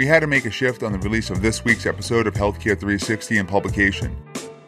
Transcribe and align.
we 0.00 0.06
had 0.06 0.20
to 0.20 0.26
make 0.26 0.46
a 0.46 0.50
shift 0.50 0.82
on 0.82 0.92
the 0.92 0.98
release 1.00 1.28
of 1.28 1.42
this 1.42 1.62
week's 1.62 1.84
episode 1.84 2.26
of 2.26 2.32
Healthcare 2.32 2.72
360 2.72 3.36
and 3.36 3.46
publication. 3.46 4.16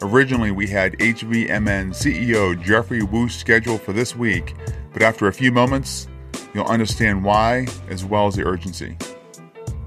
Originally, 0.03 0.51
we 0.51 0.66
had 0.66 0.92
HVMN 0.98 1.94
CEO 1.94 2.62
Geoffrey 2.62 3.03
Woo 3.03 3.31
scheduled 3.31 3.81
for 3.81 3.95
this 3.95 4.14
week, 4.14 4.54
but 4.92 5.00
after 5.00 5.28
a 5.28 5.32
few 5.32 5.50
moments, 5.50 6.06
you'll 6.53 6.67
understand 6.67 7.24
why 7.24 7.67
as 7.88 8.04
well 8.04 8.26
as 8.26 8.35
the 8.35 8.45
urgency. 8.45 8.99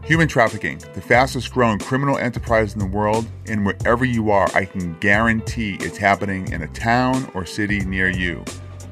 Human 0.06 0.28
trafficking, 0.28 0.80
the 0.96 1.02
fastest 1.02 1.54
growing 1.54 1.78
criminal 1.78 2.18
enterprise 2.18 2.74
in 2.74 2.80
the 2.80 2.88
world, 2.88 3.28
and 3.46 3.64
wherever 3.68 4.04
you 4.04 4.32
are, 4.32 4.50
I 4.56 4.66
can 4.66 4.98
guarantee 4.98 5.78
it's 5.80 5.98
happening 5.98 6.52
in 6.52 6.64
a 6.64 6.68
town 6.70 7.30
or 7.36 7.46
city 7.46 7.82
near 7.82 8.10
you. 8.10 8.44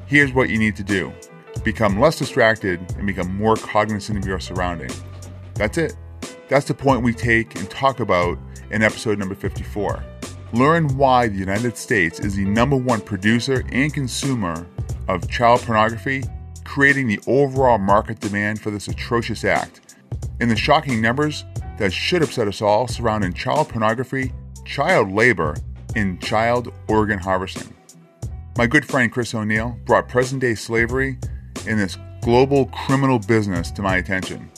Here's 0.06 0.32
what 0.32 0.50
you 0.50 0.58
need 0.58 0.76
to 0.76 0.84
do 0.84 1.12
become 1.64 1.98
less 1.98 2.16
distracted 2.16 2.78
and 2.96 3.08
become 3.08 3.36
more 3.36 3.56
cognizant 3.56 4.18
of 4.18 4.24
your 4.24 4.38
surroundings. 4.38 5.02
That's 5.54 5.78
it. 5.78 5.96
That's 6.48 6.66
the 6.66 6.74
point 6.74 7.02
we 7.02 7.14
take 7.14 7.58
and 7.58 7.68
talk 7.70 8.00
about 8.00 8.38
in 8.70 8.82
episode 8.82 9.18
number 9.18 9.34
54. 9.34 10.02
Learn 10.52 10.96
why 10.96 11.28
the 11.28 11.38
United 11.38 11.76
States 11.76 12.20
is 12.20 12.36
the 12.36 12.44
number 12.44 12.76
one 12.76 13.00
producer 13.00 13.64
and 13.72 13.92
consumer 13.92 14.66
of 15.08 15.28
child 15.28 15.62
pornography, 15.62 16.22
creating 16.64 17.08
the 17.08 17.20
overall 17.26 17.78
market 17.78 18.20
demand 18.20 18.60
for 18.60 18.70
this 18.70 18.88
atrocious 18.88 19.44
act. 19.44 19.96
And 20.40 20.50
the 20.50 20.56
shocking 20.56 21.00
numbers 21.00 21.44
that 21.78 21.92
should 21.92 22.22
upset 22.22 22.46
us 22.46 22.62
all 22.62 22.86
surrounding 22.88 23.32
child 23.32 23.68
pornography, 23.70 24.32
child 24.64 25.10
labor, 25.12 25.56
and 25.96 26.20
child 26.22 26.72
organ 26.88 27.18
harvesting. 27.18 27.74
My 28.56 28.66
good 28.66 28.84
friend 28.84 29.10
Chris 29.10 29.34
O'Neal 29.34 29.78
brought 29.84 30.08
present 30.08 30.40
day 30.40 30.54
slavery 30.54 31.18
and 31.66 31.80
this 31.80 31.98
global 32.20 32.66
criminal 32.66 33.18
business 33.18 33.70
to 33.72 33.82
my 33.82 33.96
attention. 33.96 34.50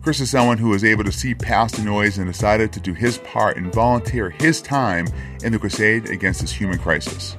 Chris 0.00 0.20
is 0.20 0.30
someone 0.30 0.58
who 0.58 0.68
was 0.68 0.84
able 0.84 1.02
to 1.02 1.12
see 1.12 1.34
past 1.34 1.76
the 1.76 1.82
noise 1.82 2.18
and 2.18 2.26
decided 2.26 2.72
to 2.72 2.80
do 2.80 2.94
his 2.94 3.18
part 3.18 3.56
and 3.56 3.72
volunteer 3.72 4.30
his 4.30 4.62
time 4.62 5.06
in 5.42 5.52
the 5.52 5.58
crusade 5.58 6.08
against 6.08 6.40
this 6.40 6.52
human 6.52 6.78
crisis. 6.78 7.36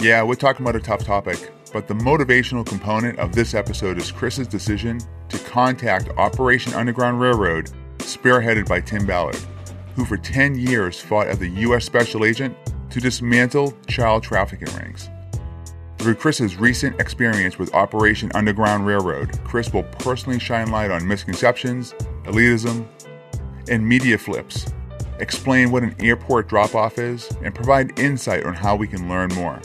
Yeah, 0.00 0.22
we're 0.22 0.36
talking 0.36 0.64
about 0.64 0.76
a 0.76 0.80
tough 0.80 1.04
topic, 1.04 1.52
but 1.72 1.88
the 1.88 1.94
motivational 1.94 2.64
component 2.64 3.18
of 3.18 3.34
this 3.34 3.54
episode 3.54 3.98
is 3.98 4.12
Chris's 4.12 4.46
decision 4.46 5.00
to 5.28 5.38
contact 5.40 6.08
Operation 6.10 6.74
Underground 6.74 7.20
Railroad, 7.20 7.70
spearheaded 7.98 8.68
by 8.68 8.80
Tim 8.80 9.04
Ballard, 9.04 9.38
who 9.96 10.04
for 10.04 10.16
10 10.16 10.56
years 10.56 11.00
fought 11.00 11.26
as 11.26 11.38
the 11.38 11.48
U.S. 11.48 11.84
Special 11.84 12.24
Agent 12.24 12.56
to 12.90 13.00
dismantle 13.00 13.74
child 13.88 14.22
trafficking 14.22 14.72
rings. 14.76 15.10
Through 15.98 16.14
Chris's 16.14 16.56
recent 16.56 17.00
experience 17.00 17.58
with 17.58 17.74
Operation 17.74 18.30
Underground 18.34 18.86
Railroad, 18.86 19.36
Chris 19.42 19.72
will 19.72 19.82
personally 19.82 20.38
shine 20.38 20.70
light 20.70 20.92
on 20.92 21.06
misconceptions, 21.06 21.92
elitism, 22.22 22.86
and 23.68 23.86
media 23.86 24.16
flips, 24.16 24.72
explain 25.18 25.72
what 25.72 25.82
an 25.82 25.96
airport 25.98 26.48
drop 26.48 26.76
off 26.76 26.98
is, 26.98 27.28
and 27.42 27.52
provide 27.52 27.98
insight 27.98 28.46
on 28.46 28.54
how 28.54 28.76
we 28.76 28.86
can 28.86 29.08
learn 29.08 29.34
more. 29.34 29.60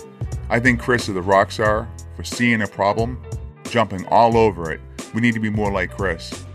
I 0.49 0.59
think 0.59 0.81
Chris 0.81 1.07
is 1.07 1.15
a 1.15 1.21
rock 1.21 1.51
star 1.51 1.87
for 2.15 2.23
seeing 2.23 2.63
a 2.63 2.67
problem, 2.67 3.21
jumping 3.69 4.05
all 4.07 4.35
over 4.35 4.71
it. 4.71 4.81
We 5.13 5.21
need 5.21 5.35
to 5.35 5.39
be 5.39 5.51
more 5.51 5.71
like 5.71 5.95
Chris. 5.95 6.45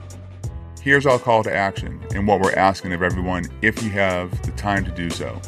Here's 0.82 1.06
our 1.06 1.20
call 1.20 1.44
to 1.44 1.54
action 1.54 2.04
and 2.14 2.26
what 2.26 2.40
we're 2.40 2.54
asking 2.54 2.92
of 2.94 3.02
everyone 3.02 3.44
if 3.62 3.82
you 3.82 3.90
have 3.90 4.42
the 4.42 4.52
time 4.52 4.84
to 4.84 4.90
do 4.90 5.08
so. 5.08 5.40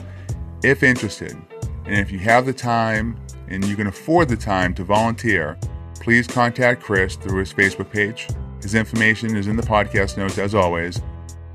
If 0.62 0.84
interested, 0.84 1.36
and 1.84 1.94
if 1.98 2.12
you 2.12 2.20
have 2.20 2.46
the 2.46 2.52
time 2.52 3.16
and 3.50 3.64
you 3.64 3.76
can 3.76 3.88
afford 3.88 4.28
the 4.28 4.36
time 4.36 4.74
to 4.74 4.84
volunteer, 4.84 5.58
please 5.94 6.26
contact 6.26 6.82
Chris 6.82 7.16
through 7.16 7.38
his 7.38 7.52
Facebook 7.52 7.90
page. 7.90 8.28
His 8.62 8.74
information 8.74 9.36
is 9.36 9.48
in 9.48 9.56
the 9.56 9.62
podcast 9.62 10.16
notes 10.16 10.38
as 10.38 10.54
always, 10.54 11.00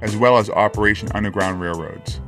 as 0.02 0.18
well 0.18 0.38
as 0.38 0.50
Operation 0.50 1.10
Underground 1.14 1.62
Railroads. 1.62 2.20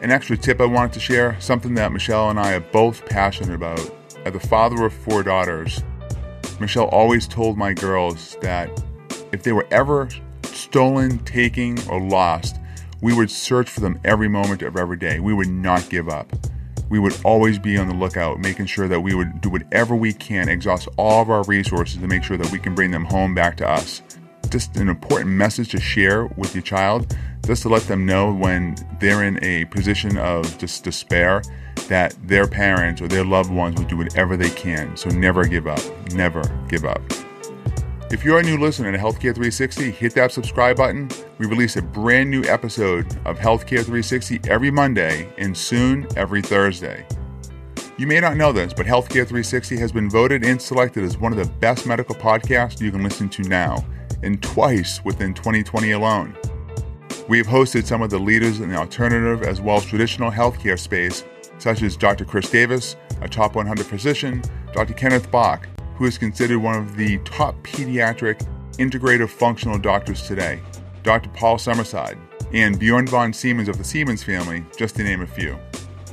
An 0.00 0.10
extra 0.10 0.36
tip 0.36 0.60
I 0.60 0.66
wanted 0.66 0.92
to 0.94 1.00
share 1.00 1.40
something 1.40 1.74
that 1.74 1.92
Michelle 1.92 2.30
and 2.30 2.38
I 2.38 2.54
are 2.54 2.60
both 2.60 3.06
passionate 3.06 3.54
about. 3.54 3.80
As 4.24 4.32
the 4.32 4.40
father 4.40 4.84
of 4.84 4.92
four 4.92 5.22
daughters, 5.22 5.82
Michelle 6.60 6.86
always 6.86 7.26
told 7.28 7.56
my 7.56 7.72
girls 7.72 8.36
that 8.40 8.70
if 9.32 9.42
they 9.42 9.52
were 9.52 9.66
ever 9.70 10.08
stolen, 10.42 11.18
taken, 11.20 11.78
or 11.88 12.00
lost, 12.00 12.56
we 13.00 13.14
would 13.14 13.30
search 13.30 13.70
for 13.70 13.80
them 13.80 14.00
every 14.04 14.28
moment 14.28 14.62
of 14.62 14.76
every 14.76 14.96
day. 14.96 15.20
We 15.20 15.32
would 15.32 15.48
not 15.48 15.88
give 15.88 16.08
up 16.08 16.32
we 16.88 16.98
would 16.98 17.16
always 17.24 17.58
be 17.58 17.76
on 17.78 17.88
the 17.88 17.94
lookout, 17.94 18.38
making 18.40 18.66
sure 18.66 18.88
that 18.88 19.00
we 19.00 19.14
would 19.14 19.40
do 19.40 19.50
whatever 19.50 19.94
we 19.94 20.12
can, 20.12 20.48
exhaust 20.48 20.88
all 20.96 21.22
of 21.22 21.30
our 21.30 21.42
resources 21.44 22.00
to 22.00 22.06
make 22.06 22.24
sure 22.24 22.36
that 22.36 22.50
we 22.50 22.58
can 22.58 22.74
bring 22.74 22.90
them 22.90 23.04
home 23.04 23.34
back 23.34 23.56
to 23.58 23.68
us. 23.68 24.02
Just 24.50 24.76
an 24.76 24.88
important 24.88 25.30
message 25.30 25.70
to 25.70 25.80
share 25.80 26.26
with 26.36 26.54
your 26.54 26.62
child, 26.62 27.16
just 27.44 27.62
to 27.62 27.68
let 27.68 27.82
them 27.82 28.06
know 28.06 28.32
when 28.32 28.76
they're 29.00 29.22
in 29.22 29.42
a 29.44 29.66
position 29.66 30.16
of 30.16 30.56
just 30.58 30.84
despair 30.84 31.42
that 31.88 32.16
their 32.26 32.46
parents 32.46 33.00
or 33.00 33.08
their 33.08 33.24
loved 33.24 33.50
ones 33.50 33.76
will 33.76 33.88
do 33.88 33.96
whatever 33.96 34.36
they 34.36 34.50
can. 34.50 34.96
So 34.96 35.10
never 35.10 35.44
give 35.44 35.66
up. 35.66 35.80
Never 36.12 36.42
give 36.68 36.84
up. 36.84 37.02
If 38.10 38.24
you're 38.24 38.38
a 38.38 38.42
new 38.42 38.56
listener 38.56 38.90
to 38.90 38.96
Healthcare 38.96 39.34
360, 39.34 39.90
hit 39.90 40.14
that 40.14 40.32
subscribe 40.32 40.78
button. 40.78 41.10
We 41.36 41.44
release 41.44 41.76
a 41.76 41.82
brand 41.82 42.30
new 42.30 42.42
episode 42.44 43.06
of 43.26 43.38
Healthcare 43.38 43.84
360 43.84 44.40
every 44.48 44.70
Monday 44.70 45.30
and 45.36 45.54
soon 45.54 46.08
every 46.16 46.40
Thursday. 46.40 47.06
You 47.98 48.06
may 48.06 48.18
not 48.18 48.38
know 48.38 48.50
this, 48.50 48.72
but 48.72 48.86
Healthcare 48.86 49.28
360 49.28 49.76
has 49.76 49.92
been 49.92 50.08
voted 50.08 50.42
and 50.42 50.60
selected 50.60 51.04
as 51.04 51.18
one 51.18 51.32
of 51.32 51.38
the 51.38 51.52
best 51.56 51.86
medical 51.86 52.14
podcasts 52.14 52.80
you 52.80 52.90
can 52.90 53.02
listen 53.02 53.28
to 53.28 53.42
now, 53.42 53.84
and 54.22 54.42
twice 54.42 55.04
within 55.04 55.34
2020 55.34 55.90
alone. 55.90 56.34
We 57.28 57.36
have 57.36 57.46
hosted 57.46 57.84
some 57.84 58.00
of 58.00 58.08
the 58.08 58.18
leaders 58.18 58.60
in 58.60 58.70
the 58.70 58.76
alternative 58.76 59.42
as 59.42 59.60
well 59.60 59.76
as 59.76 59.84
traditional 59.84 60.30
healthcare 60.30 60.78
space, 60.78 61.24
such 61.58 61.82
as 61.82 61.94
Dr. 61.94 62.24
Chris 62.24 62.48
Davis, 62.48 62.96
a 63.20 63.28
top 63.28 63.54
100 63.54 63.84
physician, 63.84 64.42
Dr. 64.72 64.94
Kenneth 64.94 65.30
Bock, 65.30 65.68
who 65.98 66.04
is 66.04 66.16
considered 66.16 66.58
one 66.58 66.76
of 66.76 66.96
the 66.96 67.18
top 67.18 67.56
pediatric 67.64 68.46
integrative 68.74 69.28
functional 69.28 69.78
doctors 69.78 70.22
today, 70.22 70.60
Dr. 71.02 71.28
Paul 71.30 71.56
Summerside, 71.56 72.16
and 72.52 72.78
Bjorn 72.78 73.08
von 73.08 73.32
Siemens 73.32 73.68
of 73.68 73.78
the 73.78 73.84
Siemens 73.84 74.22
family, 74.22 74.64
just 74.76 74.94
to 74.96 75.02
name 75.02 75.22
a 75.22 75.26
few. 75.26 75.58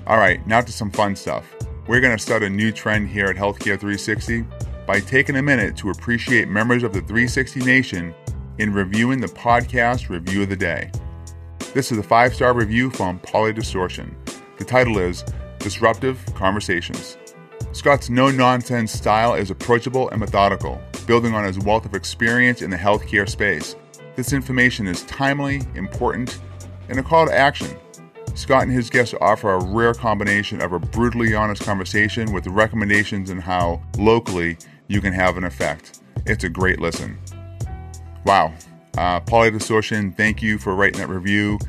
All 0.07 0.17
right, 0.17 0.45
now 0.47 0.61
to 0.61 0.71
some 0.71 0.89
fun 0.89 1.15
stuff. 1.15 1.45
We're 1.87 2.01
going 2.01 2.17
to 2.17 2.21
start 2.21 2.41
a 2.41 2.49
new 2.49 2.71
trend 2.71 3.09
here 3.09 3.27
at 3.27 3.35
Healthcare 3.35 3.79
360 3.79 4.43
by 4.87 4.99
taking 4.99 5.35
a 5.35 5.41
minute 5.41 5.77
to 5.77 5.91
appreciate 5.91 6.47
members 6.47 6.81
of 6.81 6.91
the 6.91 7.01
360 7.01 7.59
Nation 7.59 8.15
in 8.57 8.73
reviewing 8.73 9.21
the 9.21 9.27
podcast 9.27 10.09
Review 10.09 10.43
of 10.43 10.49
the 10.49 10.55
Day. 10.55 10.89
This 11.75 11.91
is 11.91 11.99
a 11.99 12.03
five 12.03 12.33
star 12.33 12.55
review 12.55 12.89
from 12.89 13.19
Polydistortion. 13.19 14.15
The 14.57 14.65
title 14.65 14.97
is 14.97 15.23
Disruptive 15.59 16.25
Conversations. 16.33 17.17
Scott's 17.75 18.09
no 18.09 18.31
nonsense 18.31 18.93
style 18.93 19.33
is 19.33 19.51
approachable 19.51 20.09
and 20.09 20.21
methodical, 20.21 20.81
building 21.05 21.33
on 21.33 21.43
his 21.43 21.59
wealth 21.59 21.85
of 21.85 21.93
experience 21.93 22.61
in 22.61 22.69
the 22.69 22.77
healthcare 22.77 23.27
space. 23.27 23.75
This 24.15 24.31
information 24.31 24.87
is 24.87 25.03
timely, 25.03 25.61
important, 25.75 26.39
and 26.87 26.97
a 26.97 27.03
call 27.03 27.25
to 27.25 27.37
action. 27.37 27.77
Scott 28.33 28.63
and 28.63 28.71
his 28.71 28.89
guests 28.89 29.13
offer 29.19 29.51
a 29.51 29.61
rare 29.61 29.93
combination 29.93 30.61
of 30.61 30.71
a 30.71 30.79
brutally 30.79 31.35
honest 31.35 31.63
conversation 31.63 32.31
with 32.31 32.47
recommendations 32.47 33.29
on 33.29 33.39
how, 33.39 33.83
locally, 33.97 34.57
you 34.87 35.01
can 35.01 35.11
have 35.11 35.35
an 35.35 35.43
effect. 35.43 35.99
It's 36.25 36.45
a 36.45 36.49
great 36.49 36.79
listen. 36.79 37.19
Wow. 38.25 38.53
Uh, 38.97 39.19
Polydistortion, 39.19 40.15
thank 40.15 40.41
you 40.41 40.57
for 40.57 40.75
writing 40.75 41.01
that 41.01 41.09
review. 41.09 41.59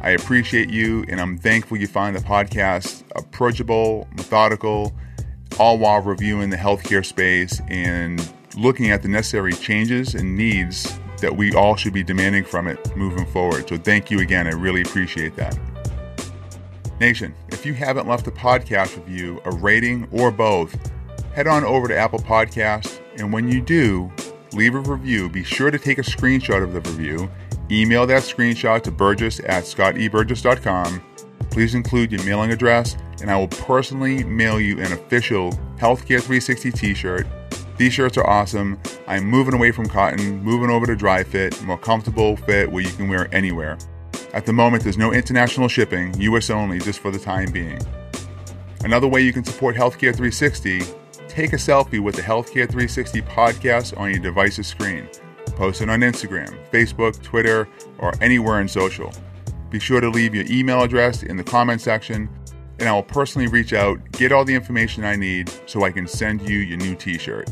I 0.00 0.10
appreciate 0.10 0.70
you, 0.70 1.04
and 1.08 1.20
I'm 1.20 1.36
thankful 1.36 1.76
you 1.76 1.88
find 1.88 2.14
the 2.14 2.20
podcast 2.20 3.02
approachable, 3.16 4.06
methodical, 4.14 4.94
all 5.58 5.78
while 5.78 6.00
reviewing 6.00 6.50
the 6.50 6.56
healthcare 6.56 7.04
space 7.04 7.60
and 7.68 8.32
looking 8.56 8.90
at 8.90 9.02
the 9.02 9.08
necessary 9.08 9.52
changes 9.52 10.14
and 10.14 10.36
needs 10.36 10.98
that 11.20 11.36
we 11.36 11.54
all 11.54 11.76
should 11.76 11.92
be 11.92 12.02
demanding 12.02 12.44
from 12.44 12.66
it 12.66 12.96
moving 12.96 13.26
forward. 13.26 13.68
So, 13.68 13.76
thank 13.76 14.10
you 14.10 14.20
again. 14.20 14.46
I 14.46 14.50
really 14.50 14.82
appreciate 14.82 15.36
that. 15.36 15.58
Nation, 17.00 17.34
if 17.48 17.66
you 17.66 17.74
haven't 17.74 18.08
left 18.08 18.26
a 18.26 18.30
podcast 18.30 18.96
review, 18.96 19.40
a 19.44 19.50
rating, 19.50 20.08
or 20.12 20.30
both, 20.30 20.74
head 21.34 21.46
on 21.46 21.64
over 21.64 21.86
to 21.86 21.96
Apple 21.96 22.18
Podcasts. 22.18 23.00
And 23.18 23.30
when 23.32 23.48
you 23.48 23.60
do, 23.60 24.10
leave 24.54 24.74
a 24.74 24.80
review. 24.80 25.28
Be 25.28 25.44
sure 25.44 25.70
to 25.70 25.78
take 25.78 25.98
a 25.98 26.02
screenshot 26.02 26.62
of 26.62 26.72
the 26.72 26.80
review. 26.80 27.30
Email 27.70 28.06
that 28.06 28.22
screenshot 28.22 28.82
to 28.82 28.90
burgess 28.90 29.40
at 29.40 29.64
scotteburgess.com. 29.64 31.02
Please 31.56 31.74
include 31.74 32.12
your 32.12 32.22
mailing 32.24 32.52
address 32.52 32.98
and 33.22 33.30
I 33.30 33.38
will 33.38 33.48
personally 33.48 34.22
mail 34.24 34.60
you 34.60 34.78
an 34.78 34.92
official 34.92 35.52
Healthcare 35.78 36.20
360 36.20 36.70
t 36.70 36.92
shirt. 36.92 37.26
These 37.78 37.94
shirts 37.94 38.18
are 38.18 38.26
awesome. 38.26 38.78
I'm 39.06 39.24
moving 39.24 39.54
away 39.54 39.70
from 39.70 39.86
cotton, 39.86 40.42
moving 40.42 40.68
over 40.68 40.84
to 40.84 40.94
dry 40.94 41.24
fit, 41.24 41.62
more 41.62 41.78
comfortable 41.78 42.36
fit 42.36 42.70
where 42.70 42.82
you 42.82 42.90
can 42.90 43.08
wear 43.08 43.34
anywhere. 43.34 43.78
At 44.34 44.44
the 44.44 44.52
moment, 44.52 44.82
there's 44.82 44.98
no 44.98 45.14
international 45.14 45.66
shipping, 45.68 46.12
US 46.20 46.50
only, 46.50 46.78
just 46.78 46.98
for 46.98 47.10
the 47.10 47.18
time 47.18 47.50
being. 47.50 47.80
Another 48.84 49.08
way 49.08 49.22
you 49.22 49.32
can 49.32 49.42
support 49.42 49.76
Healthcare 49.76 50.14
360 50.14 50.82
take 51.26 51.54
a 51.54 51.56
selfie 51.56 52.00
with 52.00 52.16
the 52.16 52.22
Healthcare 52.22 52.68
360 52.68 53.22
podcast 53.22 53.98
on 53.98 54.10
your 54.10 54.20
device's 54.20 54.66
screen. 54.66 55.08
Post 55.56 55.80
it 55.80 55.88
on 55.88 56.00
Instagram, 56.00 56.54
Facebook, 56.70 57.22
Twitter, 57.22 57.66
or 57.98 58.12
anywhere 58.20 58.60
in 58.60 58.68
social. 58.68 59.10
Be 59.70 59.80
sure 59.80 60.00
to 60.00 60.08
leave 60.08 60.34
your 60.34 60.44
email 60.48 60.82
address 60.82 61.22
in 61.22 61.36
the 61.36 61.44
comment 61.44 61.80
section, 61.80 62.28
and 62.78 62.88
I 62.88 62.92
will 62.92 63.02
personally 63.02 63.48
reach 63.48 63.72
out, 63.72 63.98
get 64.12 64.32
all 64.32 64.44
the 64.44 64.54
information 64.54 65.04
I 65.04 65.16
need 65.16 65.50
so 65.66 65.82
I 65.82 65.90
can 65.90 66.06
send 66.06 66.48
you 66.48 66.58
your 66.58 66.78
new 66.78 66.94
t 66.94 67.18
shirt. 67.18 67.50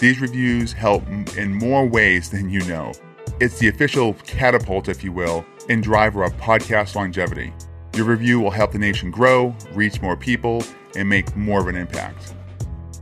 These 0.00 0.20
reviews 0.20 0.72
help 0.72 1.06
in 1.36 1.54
more 1.54 1.86
ways 1.86 2.30
than 2.30 2.50
you 2.50 2.60
know. 2.64 2.92
It's 3.40 3.58
the 3.58 3.68
official 3.68 4.14
catapult, 4.24 4.88
if 4.88 5.04
you 5.04 5.12
will, 5.12 5.44
and 5.68 5.82
driver 5.82 6.22
of 6.24 6.36
podcast 6.36 6.94
longevity. 6.94 7.52
Your 7.94 8.06
review 8.06 8.40
will 8.40 8.50
help 8.50 8.72
the 8.72 8.78
nation 8.78 9.10
grow, 9.10 9.54
reach 9.72 10.02
more 10.02 10.16
people, 10.16 10.62
and 10.96 11.08
make 11.08 11.34
more 11.36 11.60
of 11.60 11.68
an 11.68 11.76
impact. 11.76 12.34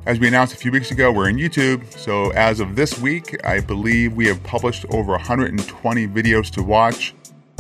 As 0.07 0.21
we 0.21 0.29
announced 0.29 0.53
a 0.53 0.57
few 0.57 0.71
weeks 0.71 0.91
ago, 0.91 1.11
we're 1.11 1.31
in 1.31 1.37
YouTube, 1.37 1.91
so 1.97 2.31
as 2.33 2.61
of 2.61 2.77
this 2.77 2.99
week, 2.99 3.45
I 3.45 3.61
believe 3.61 4.13
we 4.13 4.27
have 4.27 4.43
published 4.43 4.85
over 4.91 5.13
120 5.13 6.09
videos 6.09 6.51
to 6.51 6.63
watch, 6.63 7.15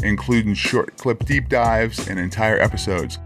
including 0.04 0.54
short 0.54 0.96
clip 0.96 1.24
deep 1.24 1.48
dives 1.48 2.08
and 2.08 2.18
entire 2.18 2.58
episodes. 2.58 3.18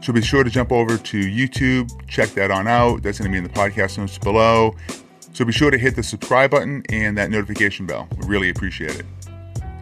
So 0.00 0.12
be 0.12 0.22
sure 0.22 0.44
to 0.44 0.50
jump 0.50 0.70
over 0.70 0.96
to 0.96 1.20
YouTube, 1.20 1.90
check 2.06 2.28
that 2.30 2.50
on 2.50 2.68
out. 2.68 3.02
That's 3.02 3.18
going 3.18 3.30
to 3.30 3.32
be 3.32 3.38
in 3.38 3.44
the 3.44 3.50
podcast 3.50 3.98
notes 3.98 4.18
below. 4.18 4.76
So 5.32 5.44
be 5.44 5.52
sure 5.52 5.70
to 5.70 5.78
hit 5.78 5.96
the 5.96 6.02
subscribe 6.02 6.50
button 6.50 6.84
and 6.88 7.16
that 7.18 7.30
notification 7.30 7.86
bell. 7.86 8.08
We 8.16 8.26
really 8.26 8.50
appreciate 8.50 8.96
it. 8.96 9.06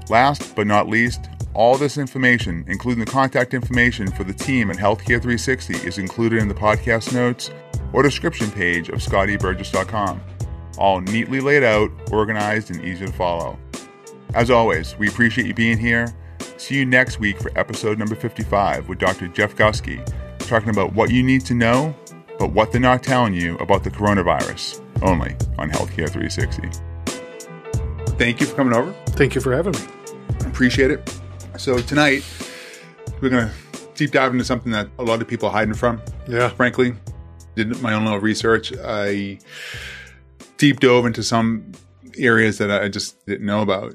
Last 0.09 0.55
but 0.55 0.67
not 0.67 0.89
least, 0.89 1.29
all 1.55 1.77
this 1.77 1.99
information, 1.99 2.65
including 2.69 3.05
the 3.05 3.11
contact 3.11 3.55
information 3.55 4.11
for 4.11 4.25
the 4.25 4.35
team 4.35 4.71
at 4.71 4.77
Healthcare 4.77 5.21
360, 5.21 5.75
is 5.87 5.99
included 5.99 6.39
in 6.41 6.49
the 6.49 6.55
podcast 6.55 7.15
notes 7.15 7.51
or 7.93 8.03
description 8.03 8.51
page 8.51 8.89
of 8.89 9.01
scotteburgess.com. 9.01 10.21
All 10.79 11.01
neatly 11.01 11.41
laid 11.41 11.65
out, 11.65 11.91
organized, 12.13 12.71
and 12.71 12.85
easy 12.85 13.07
to 13.07 13.13
follow. 13.13 13.59
As 14.35 14.51
always, 14.51 14.97
we 14.99 15.09
appreciate 15.09 15.47
you 15.47 15.55
being 15.55 15.79
here. 15.79 16.15
See 16.59 16.75
you 16.75 16.87
next 16.87 17.21
week 17.21 17.39
for 17.41 17.57
episode 17.57 17.99
number 17.99 18.15
55 18.15 18.89
with 18.89 18.99
Dr. 18.99 19.29
Jeff 19.29 19.55
Gusky, 19.57 20.05
talking 20.39 20.71
about 20.71 20.95
what 20.95 21.11
you 21.11 21.23
need 21.23 21.45
to 21.47 21.55
know, 21.55 21.95
but 22.39 22.53
what 22.53 22.73
they're 22.73 22.81
not 22.81 23.03
telling 23.03 23.35
you 23.35 23.57
about 23.59 23.85
the 23.85 23.91
coronavirus, 23.91 24.83
only 25.03 25.37
on 25.59 25.71
Healthcare 25.71 26.09
360. 26.09 26.69
Thank 28.17 28.41
you 28.41 28.47
for 28.47 28.57
coming 28.57 28.73
over. 28.73 28.93
Thank 29.09 29.35
you 29.35 29.43
for 29.43 29.55
having 29.55 29.73
me. 29.73 29.81
Appreciate 30.47 30.91
it. 30.91 31.21
So, 31.59 31.79
tonight, 31.79 32.25
we're 33.21 33.29
going 33.29 33.49
to 33.49 33.55
deep 33.95 34.13
dive 34.13 34.33
into 34.33 34.45
something 34.45 34.73
that 34.73 34.89
a 34.99 35.03
lot 35.03 35.21
of 35.21 35.29
people 35.29 35.49
are 35.49 35.53
hiding 35.53 35.75
from. 35.75 36.01
Yeah. 36.27 36.49
Frankly, 36.49 36.95
did 37.55 37.81
my 37.83 37.93
own 37.93 38.05
little 38.05 38.21
research. 38.21 38.73
I 38.83 39.39
deep 40.57 40.81
dove 40.81 41.05
into 41.05 41.23
some 41.23 41.73
areas 42.17 42.57
that 42.59 42.71
I 42.71 42.89
just 42.89 43.25
didn't 43.27 43.45
know 43.45 43.61
about. 43.61 43.95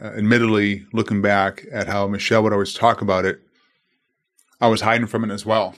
Uh, 0.00 0.06
admittedly, 0.06 0.86
looking 0.92 1.20
back 1.20 1.64
at 1.70 1.86
how 1.86 2.06
Michelle 2.06 2.42
would 2.42 2.52
always 2.52 2.72
talk 2.72 3.02
about 3.02 3.24
it, 3.24 3.40
I 4.60 4.68
was 4.68 4.80
hiding 4.80 5.06
from 5.06 5.24
it 5.24 5.32
as 5.32 5.44
well. 5.44 5.74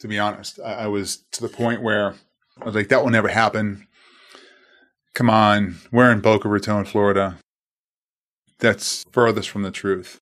To 0.00 0.08
be 0.08 0.18
honest, 0.18 0.58
I, 0.64 0.72
I 0.72 0.86
was 0.86 1.18
to 1.32 1.42
the 1.42 1.48
point 1.48 1.82
where 1.82 2.14
I 2.60 2.64
was 2.64 2.74
like, 2.74 2.88
"That 2.88 3.02
will 3.02 3.10
never 3.10 3.28
happen." 3.28 3.86
Come 5.14 5.28
on, 5.28 5.76
we're 5.90 6.10
in 6.10 6.20
Boca 6.20 6.48
Raton, 6.48 6.86
Florida. 6.86 7.38
That's 8.58 9.04
furthest 9.12 9.50
from 9.50 9.62
the 9.62 9.70
truth. 9.70 10.18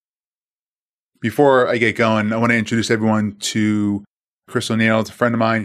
Before 1.21 1.69
I 1.69 1.77
get 1.77 1.97
going, 1.97 2.33
I 2.33 2.37
want 2.39 2.51
to 2.51 2.59
introduce 2.59 2.91
everyone 2.91 3.37
to 3.37 4.05
Chris 4.49 4.71
O'Neal. 4.71 5.01
It's 5.01 5.11
a 5.11 5.13
friend 5.13 5.35
of 5.35 5.39
mine 5.39 5.65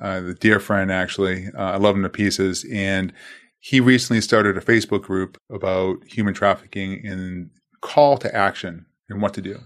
uh, 0.00 0.20
the 0.20 0.34
dear 0.34 0.60
friend 0.60 0.90
actually. 0.90 1.48
Uh, 1.48 1.72
I 1.72 1.76
love 1.76 1.96
him 1.96 2.02
to 2.02 2.08
pieces, 2.08 2.64
and 2.70 3.12
he 3.60 3.80
recently 3.80 4.20
started 4.20 4.56
a 4.56 4.60
Facebook 4.60 5.02
group 5.02 5.36
about 5.50 6.04
human 6.06 6.34
trafficking 6.34 7.04
and 7.06 7.50
call 7.80 8.16
to 8.18 8.34
action 8.34 8.86
and 9.08 9.20
what 9.20 9.34
to 9.34 9.42
do. 9.42 9.60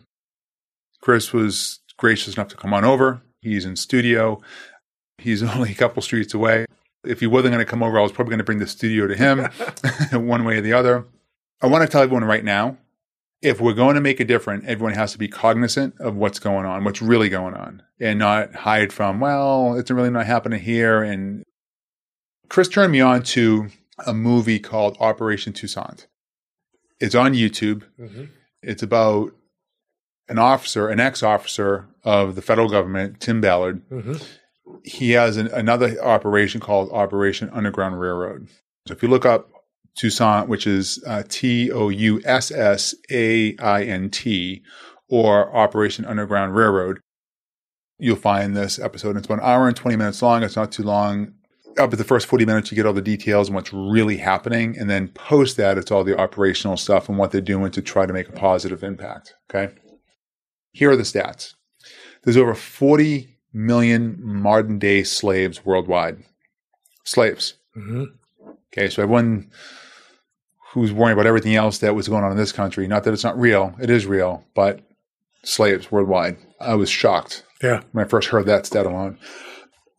Chris 1.00 1.32
was 1.32 1.80
gracious 1.96 2.34
enough 2.34 2.48
to 2.48 2.56
come 2.56 2.72
on 2.72 2.84
over. 2.84 3.22
He's 3.40 3.64
in 3.64 3.76
studio. 3.76 4.40
He's 5.18 5.42
only 5.42 5.72
a 5.72 5.74
couple 5.74 6.02
streets 6.02 6.34
away. 6.34 6.66
If 7.04 7.20
he 7.20 7.26
wasn't 7.26 7.52
going 7.52 7.64
to 7.64 7.70
come 7.70 7.82
over, 7.82 7.98
I 7.98 8.02
was 8.02 8.12
probably 8.12 8.30
going 8.30 8.38
to 8.38 8.44
bring 8.44 8.58
the 8.58 8.66
studio 8.66 9.06
to 9.08 9.16
him, 9.16 9.48
one 10.26 10.44
way 10.44 10.58
or 10.58 10.60
the 10.60 10.72
other. 10.72 11.06
I 11.60 11.66
want 11.66 11.82
to 11.82 11.88
tell 11.88 12.02
everyone 12.02 12.24
right 12.24 12.44
now 12.44 12.78
if 13.42 13.60
we're 13.60 13.74
going 13.74 13.96
to 13.96 14.00
make 14.00 14.20
a 14.20 14.24
difference, 14.24 14.64
everyone 14.66 14.94
has 14.94 15.12
to 15.12 15.18
be 15.18 15.26
cognizant 15.26 16.00
of 16.00 16.14
what's 16.14 16.38
going 16.38 16.64
on, 16.64 16.84
what's 16.84 17.02
really 17.02 17.28
going 17.28 17.54
on, 17.54 17.82
and 18.00 18.18
not 18.18 18.54
hide 18.54 18.92
from, 18.92 19.18
well, 19.18 19.74
it's 19.76 19.90
really 19.90 20.10
not 20.10 20.26
happening 20.26 20.60
here. 20.60 21.02
And 21.02 21.42
Chris 22.48 22.68
turned 22.68 22.92
me 22.92 23.00
on 23.00 23.24
to 23.24 23.68
a 24.06 24.14
movie 24.14 24.58
called 24.58 24.96
Operation 25.00 25.52
Toussaint. 25.52 26.06
It's 27.00 27.14
on 27.14 27.34
YouTube. 27.34 27.84
Mm-hmm. 27.98 28.24
It's 28.62 28.82
about 28.82 29.32
an 30.28 30.38
officer, 30.38 30.88
an 30.88 31.00
ex 31.00 31.22
officer 31.22 31.88
of 32.04 32.34
the 32.34 32.42
federal 32.42 32.68
government, 32.68 33.20
Tim 33.20 33.40
Ballard. 33.40 33.82
Mm-hmm. 33.90 34.14
He 34.84 35.10
has 35.10 35.36
an, 35.36 35.48
another 35.48 36.00
operation 36.02 36.60
called 36.60 36.90
Operation 36.92 37.50
Underground 37.52 38.00
Railroad. 38.00 38.48
So 38.86 38.94
if 38.94 39.02
you 39.02 39.08
look 39.08 39.26
up 39.26 39.48
Toussaint, 39.96 40.48
which 40.48 40.66
is 40.66 41.02
uh, 41.06 41.22
T 41.28 41.70
O 41.70 41.88
U 41.88 42.20
S 42.24 42.50
S 42.50 42.94
A 43.10 43.56
I 43.58 43.84
N 43.84 44.10
T, 44.10 44.62
or 45.08 45.54
Operation 45.54 46.04
Underground 46.04 46.54
Railroad. 46.54 47.00
You'll 47.98 48.16
find 48.16 48.56
this 48.56 48.78
episode. 48.78 49.16
It's 49.16 49.26
about 49.26 49.38
an 49.38 49.44
hour 49.44 49.68
and 49.68 49.76
20 49.76 49.96
minutes 49.96 50.22
long. 50.22 50.42
It's 50.42 50.56
not 50.56 50.72
too 50.72 50.82
long. 50.82 51.34
Up 51.78 51.92
at 51.92 51.98
the 51.98 52.04
first 52.04 52.26
40 52.26 52.44
minutes, 52.44 52.70
you 52.70 52.76
get 52.76 52.86
all 52.86 52.92
the 52.92 53.00
details 53.00 53.48
and 53.48 53.54
what's 53.54 53.72
really 53.72 54.18
happening. 54.18 54.76
And 54.78 54.90
then 54.90 55.08
post 55.08 55.56
that, 55.56 55.78
it's 55.78 55.90
all 55.90 56.04
the 56.04 56.18
operational 56.18 56.76
stuff 56.76 57.08
and 57.08 57.16
what 57.16 57.30
they're 57.30 57.40
doing 57.40 57.70
to 57.72 57.82
try 57.82 58.04
to 58.04 58.12
make 58.12 58.28
a 58.28 58.32
positive 58.32 58.82
impact. 58.82 59.34
Okay. 59.50 59.72
Here 60.72 60.90
are 60.90 60.96
the 60.96 61.02
stats 61.02 61.54
there's 62.22 62.36
over 62.36 62.54
40 62.54 63.36
million 63.52 64.18
modern 64.22 64.78
day 64.78 65.02
slaves 65.02 65.64
worldwide. 65.64 66.22
Slaves. 67.04 67.54
Mm-hmm. 67.76 68.04
Okay. 68.72 68.88
So 68.88 69.02
everyone 69.02 69.50
who's 70.70 70.92
worrying 70.92 71.14
about 71.14 71.26
everything 71.26 71.54
else 71.54 71.78
that 71.78 71.94
was 71.94 72.08
going 72.08 72.24
on 72.24 72.30
in 72.30 72.38
this 72.38 72.52
country. 72.52 72.86
Not 72.86 73.04
that 73.04 73.12
it's 73.12 73.24
not 73.24 73.38
real, 73.38 73.74
it 73.80 73.90
is 73.90 74.06
real, 74.06 74.44
but 74.54 74.80
slaves 75.44 75.92
worldwide. 75.92 76.38
I 76.60 76.74
was 76.74 76.88
shocked. 76.88 77.44
Yeah. 77.62 77.82
When 77.92 78.04
I 78.04 78.08
first 78.08 78.28
heard 78.28 78.46
that 78.46 78.66
stat 78.66 78.86
alone. 78.86 79.18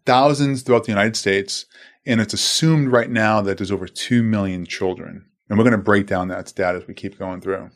Thousands 0.06 0.62
throughout 0.62 0.84
the 0.86 0.92
United 0.92 1.16
States, 1.16 1.66
and 2.06 2.20
it's 2.20 2.34
assumed 2.34 2.92
right 2.92 3.10
now 3.10 3.42
that 3.42 3.58
there's 3.58 3.72
over 3.72 3.88
2 3.88 4.24
million 4.24 4.66
children. 4.66 5.26
And 5.50 5.58
we're 5.58 5.66
going 5.66 5.72
to 5.72 5.78
break 5.78 6.08
down 6.08 6.30
that 6.30 6.50
stat 6.50 6.76
as 6.76 6.88
we 6.88 6.94
keep 6.94 7.18
going 7.18 7.42
through. 7.42 7.70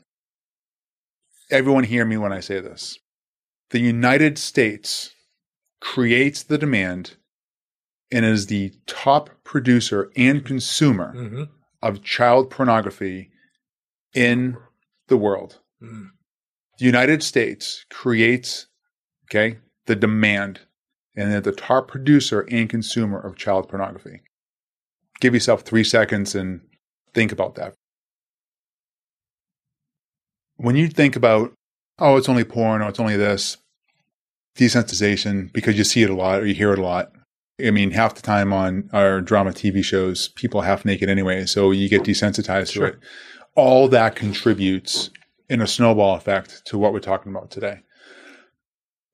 Everyone 1.49 1.83
hear 1.83 2.05
me 2.05 2.17
when 2.17 2.33
I 2.33 2.39
say 2.39 2.59
this. 2.59 2.97
The 3.69 3.79
United 3.79 4.37
States 4.37 5.11
creates 5.79 6.43
the 6.43 6.57
demand 6.57 7.15
and 8.11 8.25
is 8.25 8.47
the 8.47 8.73
top 8.85 9.29
producer 9.43 10.11
and 10.15 10.43
consumer 10.45 11.13
mm-hmm 11.15 11.43
of 11.81 12.03
child 12.03 12.49
pornography 12.49 13.31
in 14.13 14.57
the 15.07 15.17
world. 15.17 15.59
Mm. 15.81 16.09
The 16.79 16.85
United 16.85 17.23
States 17.23 17.85
creates, 17.89 18.67
okay, 19.25 19.57
the 19.85 19.95
demand 19.95 20.61
and 21.17 21.31
they're 21.31 21.41
the 21.41 21.51
top 21.51 21.87
producer 21.87 22.41
and 22.51 22.69
consumer 22.69 23.19
of 23.19 23.35
child 23.35 23.67
pornography. 23.67 24.21
Give 25.19 25.33
yourself 25.33 25.61
three 25.63 25.83
seconds 25.83 26.35
and 26.35 26.61
think 27.13 27.31
about 27.31 27.55
that. 27.55 27.73
When 30.57 30.75
you 30.75 30.87
think 30.87 31.15
about, 31.15 31.53
oh, 31.97 32.17
it's 32.17 32.29
only 32.29 32.43
porn 32.43 32.81
or 32.81 32.89
it's 32.89 32.99
only 32.99 33.17
this, 33.17 33.57
desensitization, 34.55 35.51
because 35.53 35.77
you 35.77 35.83
see 35.83 36.03
it 36.03 36.09
a 36.09 36.15
lot 36.15 36.41
or 36.41 36.45
you 36.45 36.53
hear 36.53 36.71
it 36.71 36.79
a 36.79 36.83
lot, 36.83 37.11
I 37.63 37.71
mean, 37.71 37.91
half 37.91 38.13
the 38.13 38.21
time 38.21 38.53
on 38.53 38.89
our 38.93 39.19
drama 39.19 39.51
TV 39.51 39.83
shows, 39.83 40.29
people 40.29 40.61
half 40.61 40.85
naked 40.85 41.09
anyway, 41.09 41.45
so 41.47 41.71
you 41.71 41.89
get 41.89 42.03
desensitized 42.03 42.73
sure. 42.73 42.91
to 42.91 42.97
it. 42.97 42.99
All 43.55 43.87
that 43.87 44.15
contributes 44.15 45.09
in 45.49 45.61
a 45.61 45.67
snowball 45.67 46.15
effect 46.15 46.63
to 46.67 46.77
what 46.77 46.93
we're 46.93 46.99
talking 46.99 47.31
about 47.31 47.49
today. 47.49 47.79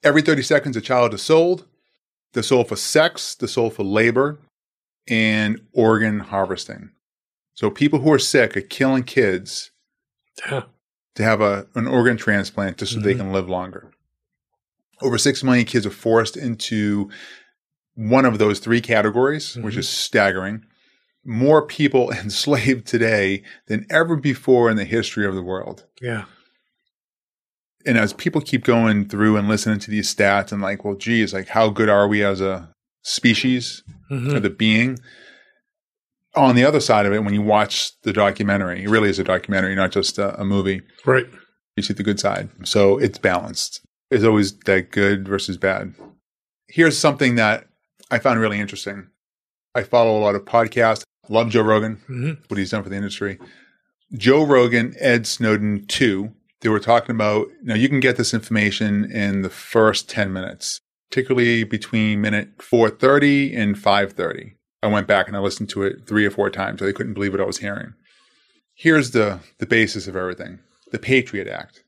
Every 0.03 0.21
30 0.21 0.41
seconds, 0.41 0.75
a 0.75 0.81
child 0.81 1.13
is 1.13 1.21
sold. 1.21 1.65
They're 2.33 2.43
sold 2.43 2.67
for 2.67 2.75
sex, 2.75 3.35
the 3.35 3.47
soul 3.47 3.69
for 3.69 3.83
labor, 3.83 4.39
and 5.07 5.61
organ 5.71 6.19
harvesting. 6.19 6.91
So 7.53 7.69
people 7.69 7.99
who 7.99 8.11
are 8.11 8.19
sick 8.19 8.57
are 8.57 8.61
killing 8.61 9.03
kids 9.03 9.71
yeah. 10.49 10.63
to 11.15 11.23
have 11.23 11.41
a, 11.41 11.67
an 11.75 11.87
organ 11.87 12.17
transplant 12.17 12.77
just 12.77 12.93
so 12.93 12.99
mm-hmm. 12.99 13.07
they 13.07 13.15
can 13.15 13.31
live 13.31 13.47
longer. 13.47 13.91
Over 15.01 15.17
6 15.17 15.43
million 15.43 15.65
kids 15.65 15.85
are 15.85 15.91
forced 15.91 16.35
into 16.35 17.09
one 17.95 18.25
of 18.25 18.39
those 18.39 18.59
three 18.59 18.81
categories, 18.81 19.51
mm-hmm. 19.51 19.63
which 19.63 19.77
is 19.77 19.87
staggering. 19.87 20.65
More 21.23 21.65
people 21.65 22.11
enslaved 22.23 22.87
today 22.87 23.43
than 23.67 23.85
ever 23.89 24.15
before 24.15 24.71
in 24.71 24.77
the 24.77 24.85
history 24.85 25.27
of 25.27 25.35
the 25.35 25.43
world. 25.43 25.85
Yeah. 26.01 26.25
And 27.85 27.97
as 27.97 28.13
people 28.13 28.41
keep 28.41 28.63
going 28.63 29.07
through 29.07 29.37
and 29.37 29.47
listening 29.47 29.79
to 29.79 29.91
these 29.91 30.13
stats 30.13 30.51
and 30.51 30.61
like, 30.61 30.85
well, 30.85 30.95
geez, 30.95 31.33
like 31.33 31.49
how 31.49 31.69
good 31.69 31.89
are 31.89 32.07
we 32.07 32.23
as 32.23 32.41
a 32.41 32.69
species 33.03 33.83
mm-hmm. 34.09 34.35
or 34.35 34.39
the 34.39 34.49
being? 34.49 34.99
On 36.35 36.55
the 36.55 36.65
other 36.65 36.79
side 36.79 37.05
of 37.05 37.13
it, 37.13 37.23
when 37.23 37.33
you 37.33 37.41
watch 37.41 37.91
the 38.01 38.13
documentary, 38.13 38.83
it 38.83 38.89
really 38.89 39.09
is 39.09 39.19
a 39.19 39.23
documentary, 39.23 39.75
not 39.75 39.91
just 39.91 40.17
a, 40.17 40.39
a 40.39 40.45
movie. 40.45 40.81
Right. 41.05 41.27
You 41.75 41.83
see 41.83 41.93
the 41.93 42.03
good 42.03 42.19
side. 42.19 42.49
So 42.63 42.97
it's 42.97 43.17
balanced. 43.17 43.81
It's 44.09 44.23
always 44.23 44.57
that 44.59 44.91
good 44.91 45.27
versus 45.27 45.57
bad. 45.57 45.93
Here's 46.67 46.97
something 46.97 47.35
that 47.35 47.67
I 48.09 48.19
found 48.19 48.39
really 48.39 48.59
interesting. 48.59 49.07
I 49.75 49.83
follow 49.83 50.17
a 50.17 50.21
lot 50.21 50.35
of 50.35 50.45
podcasts. 50.45 51.03
Love 51.29 51.49
Joe 51.49 51.61
Rogan, 51.61 51.95
hmm 52.07 52.31
what 52.47 52.57
he's 52.57 52.71
done 52.71 52.83
for 52.83 52.89
the 52.89 52.95
industry. 52.95 53.39
Joe 54.13 54.45
Rogan, 54.45 54.93
Ed 54.99 55.25
Snowden 55.25 55.85
2, 55.87 56.31
they 56.63 56.69
were 56.69 56.79
talking 56.79 57.13
about, 57.13 57.47
now 57.61 57.75
you 57.75 57.89
can 57.89 57.99
get 57.99 58.15
this 58.15 58.33
information 58.33 59.09
in 59.11 59.41
the 59.41 59.49
first 59.49 60.09
10 60.09 60.33
minutes, 60.33 60.79
particularly 61.11 61.63
between 61.63 62.21
minute 62.21 62.61
430 62.61 63.55
and 63.55 63.77
530. 63.77 64.55
I 64.81 64.87
went 64.87 65.07
back 65.07 65.27
and 65.27 65.37
I 65.37 65.39
listened 65.39 65.69
to 65.69 65.83
it 65.83 66.07
three 66.07 66.25
or 66.25 66.31
four 66.31 66.49
times. 66.49 66.81
I 66.81 66.91
couldn't 66.91 67.13
believe 67.13 67.33
what 67.33 67.41
I 67.41 67.45
was 67.45 67.59
hearing. 67.59 67.93
Here's 68.73 69.11
the, 69.11 69.39
the 69.59 69.65
basis 69.65 70.07
of 70.07 70.15
everything. 70.15 70.59
The 70.91 70.99
Patriot 70.99 71.47
Act. 71.47 71.83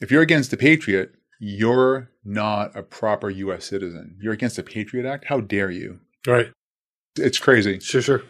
If 0.00 0.10
you're 0.10 0.22
against 0.22 0.50
the 0.50 0.56
Patriot, 0.56 1.14
you're 1.38 2.08
not 2.24 2.74
a 2.76 2.82
proper 2.82 3.28
U.S. 3.28 3.66
citizen. 3.66 4.16
You're 4.20 4.32
against 4.32 4.56
the 4.56 4.62
Patriot 4.62 5.06
Act? 5.06 5.26
How 5.26 5.40
dare 5.40 5.70
you? 5.70 6.00
Right. 6.26 6.52
It's 7.16 7.38
crazy. 7.38 7.78
Sure, 7.80 8.02
sure. 8.02 8.22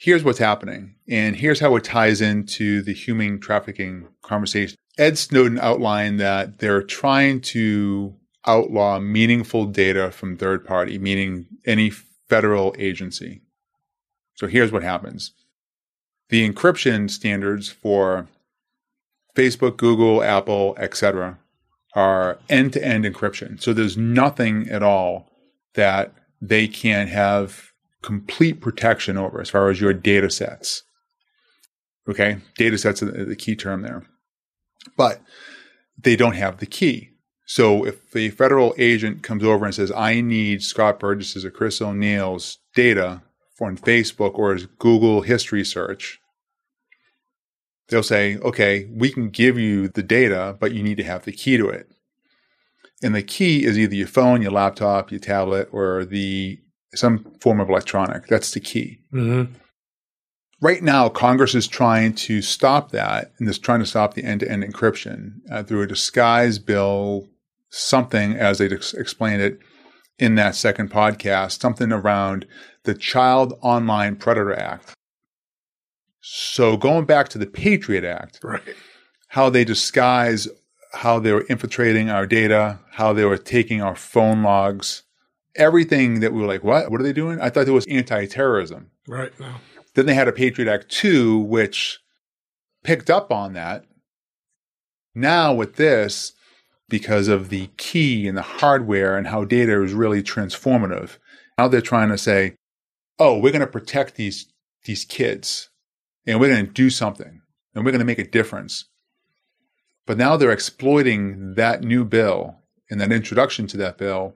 Here's 0.00 0.24
what's 0.24 0.38
happening, 0.38 0.94
and 1.08 1.36
here's 1.36 1.60
how 1.60 1.76
it 1.76 1.84
ties 1.84 2.22
into 2.22 2.80
the 2.80 2.94
human 2.94 3.38
trafficking 3.38 4.08
conversation. 4.22 4.76
Ed 4.96 5.18
Snowden 5.18 5.58
outlined 5.58 6.18
that 6.20 6.58
they're 6.58 6.82
trying 6.82 7.42
to 7.42 8.16
outlaw 8.46 8.98
meaningful 8.98 9.66
data 9.66 10.10
from 10.10 10.38
third 10.38 10.64
party, 10.64 10.98
meaning 10.98 11.46
any 11.66 11.90
federal 11.90 12.74
agency. 12.78 13.42
So 14.34 14.46
here's 14.46 14.72
what 14.72 14.82
happens. 14.82 15.32
The 16.30 16.48
encryption 16.48 17.10
standards 17.10 17.68
for 17.68 18.26
Facebook, 19.36 19.76
Google, 19.76 20.22
Apple, 20.22 20.74
etc. 20.78 21.38
are 21.94 22.38
end-to-end 22.48 23.04
encryption. 23.04 23.60
So 23.60 23.74
there's 23.74 23.98
nothing 23.98 24.66
at 24.70 24.82
all 24.82 25.28
that 25.74 26.14
they 26.40 26.66
can 26.68 27.08
have 27.08 27.69
complete 28.02 28.60
protection 28.60 29.16
over 29.16 29.40
as 29.40 29.50
far 29.50 29.70
as 29.70 29.80
your 29.80 29.92
data 29.92 30.30
sets. 30.30 30.82
Okay, 32.08 32.38
data 32.56 32.78
sets 32.78 33.02
are 33.02 33.10
the 33.10 33.24
the 33.24 33.36
key 33.36 33.54
term 33.54 33.82
there. 33.82 34.04
But 34.96 35.20
they 35.98 36.16
don't 36.16 36.36
have 36.36 36.58
the 36.58 36.66
key. 36.66 37.10
So 37.46 37.84
if 37.84 38.14
a 38.14 38.30
federal 38.30 38.74
agent 38.78 39.22
comes 39.22 39.42
over 39.42 39.64
and 39.64 39.74
says, 39.74 39.90
I 39.90 40.20
need 40.20 40.62
Scott 40.62 41.00
Burgess's 41.00 41.44
or 41.44 41.50
Chris 41.50 41.82
O'Neal's 41.82 42.58
data 42.74 43.22
on 43.60 43.76
Facebook 43.76 44.38
or 44.38 44.54
his 44.54 44.66
Google 44.66 45.22
history 45.22 45.64
search, 45.64 46.20
they'll 47.88 48.02
say, 48.02 48.38
okay, 48.38 48.88
we 48.92 49.10
can 49.10 49.30
give 49.30 49.58
you 49.58 49.88
the 49.88 50.02
data, 50.02 50.56
but 50.58 50.72
you 50.72 50.82
need 50.82 50.96
to 50.98 51.04
have 51.04 51.24
the 51.24 51.32
key 51.32 51.56
to 51.56 51.68
it. 51.68 51.90
And 53.02 53.14
the 53.14 53.22
key 53.22 53.64
is 53.64 53.78
either 53.78 53.94
your 53.94 54.06
phone, 54.06 54.42
your 54.42 54.52
laptop, 54.52 55.10
your 55.10 55.20
tablet, 55.20 55.68
or 55.72 56.04
the 56.04 56.60
some 56.94 57.24
form 57.40 57.60
of 57.60 57.68
electronic. 57.68 58.26
That's 58.26 58.52
the 58.52 58.60
key. 58.60 58.98
hmm 59.10 59.44
Right 60.62 60.82
now, 60.82 61.08
Congress 61.08 61.54
is 61.54 61.66
trying 61.66 62.12
to 62.16 62.42
stop 62.42 62.90
that 62.90 63.32
and 63.38 63.48
is 63.48 63.58
trying 63.58 63.80
to 63.80 63.86
stop 63.86 64.12
the 64.12 64.24
end-to-end 64.24 64.62
encryption 64.62 65.36
uh, 65.50 65.62
through 65.62 65.80
a 65.80 65.86
disguise 65.86 66.58
bill, 66.58 67.26
something 67.70 68.34
as 68.36 68.58
they 68.58 68.66
ex- 68.68 68.92
explained 68.92 69.40
it 69.40 69.58
in 70.18 70.34
that 70.34 70.54
second 70.54 70.90
podcast, 70.90 71.60
something 71.62 71.90
around 71.92 72.46
the 72.84 72.92
Child 72.94 73.54
Online 73.62 74.16
Predator 74.16 74.52
Act. 74.52 74.92
So 76.20 76.76
going 76.76 77.06
back 77.06 77.28
to 77.30 77.38
the 77.38 77.46
Patriot 77.46 78.04
Act, 78.04 78.40
Right. 78.42 78.62
how 79.28 79.48
they 79.48 79.64
disguise 79.64 80.46
how 80.92 81.18
they 81.20 81.32
were 81.32 81.46
infiltrating 81.48 82.10
our 82.10 82.26
data, 82.26 82.80
how 82.92 83.12
they 83.14 83.24
were 83.24 83.38
taking 83.38 83.80
our 83.80 83.96
phone 83.96 84.42
logs, 84.42 85.04
everything 85.56 86.20
that 86.20 86.32
we 86.32 86.40
were 86.40 86.46
like, 86.46 86.64
what? 86.64 86.90
What 86.90 87.00
are 87.00 87.04
they 87.04 87.12
doing? 87.12 87.40
I 87.40 87.50
thought 87.50 87.68
it 87.68 87.72
was 87.72 87.86
anti-terrorism. 87.86 88.90
Right. 89.06 89.38
No. 89.40 89.54
Then 89.94 90.06
they 90.06 90.14
had 90.14 90.28
a 90.28 90.32
Patriot 90.32 90.72
Act 90.72 90.88
2, 90.90 91.38
which 91.38 91.98
picked 92.84 93.10
up 93.10 93.32
on 93.32 93.52
that. 93.54 93.84
Now, 95.14 95.52
with 95.52 95.76
this, 95.76 96.32
because 96.88 97.28
of 97.28 97.48
the 97.48 97.68
key 97.76 98.28
and 98.28 98.36
the 98.36 98.42
hardware 98.42 99.16
and 99.16 99.26
how 99.26 99.44
data 99.44 99.82
is 99.82 99.92
really 99.92 100.22
transformative, 100.22 101.18
now 101.58 101.68
they're 101.68 101.80
trying 101.80 102.08
to 102.10 102.18
say, 102.18 102.56
oh, 103.18 103.38
we're 103.38 103.52
going 103.52 103.60
to 103.60 103.66
protect 103.66 104.16
these, 104.16 104.46
these 104.84 105.04
kids 105.04 105.68
and 106.26 106.40
we're 106.40 106.48
going 106.48 106.66
to 106.66 106.72
do 106.72 106.90
something 106.90 107.40
and 107.74 107.84
we're 107.84 107.92
going 107.92 108.00
to 108.00 108.04
make 108.04 108.18
a 108.18 108.24
difference. 108.24 108.86
But 110.06 110.18
now 110.18 110.36
they're 110.36 110.50
exploiting 110.50 111.54
that 111.54 111.82
new 111.82 112.04
bill 112.04 112.56
and 112.90 113.00
that 113.00 113.12
introduction 113.12 113.66
to 113.68 113.76
that 113.78 113.98
bill 113.98 114.34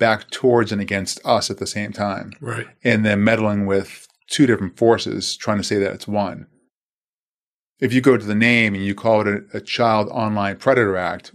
back 0.00 0.28
towards 0.30 0.72
and 0.72 0.80
against 0.80 1.20
us 1.24 1.48
at 1.50 1.58
the 1.58 1.66
same 1.68 1.92
time 1.92 2.32
Right. 2.40 2.66
and 2.82 3.04
then 3.06 3.22
meddling 3.22 3.66
with 3.66 4.08
two 4.28 4.46
different 4.46 4.76
forces 4.76 5.36
trying 5.36 5.58
to 5.58 5.64
say 5.64 5.78
that 5.78 5.92
it's 5.92 6.08
one. 6.08 6.46
If 7.80 7.92
you 7.92 8.00
go 8.00 8.16
to 8.16 8.24
the 8.24 8.34
name 8.34 8.74
and 8.74 8.84
you 8.84 8.94
call 8.94 9.20
it 9.22 9.28
a, 9.28 9.58
a 9.58 9.60
Child 9.60 10.08
Online 10.10 10.56
Predator 10.56 10.96
Act, 10.96 11.32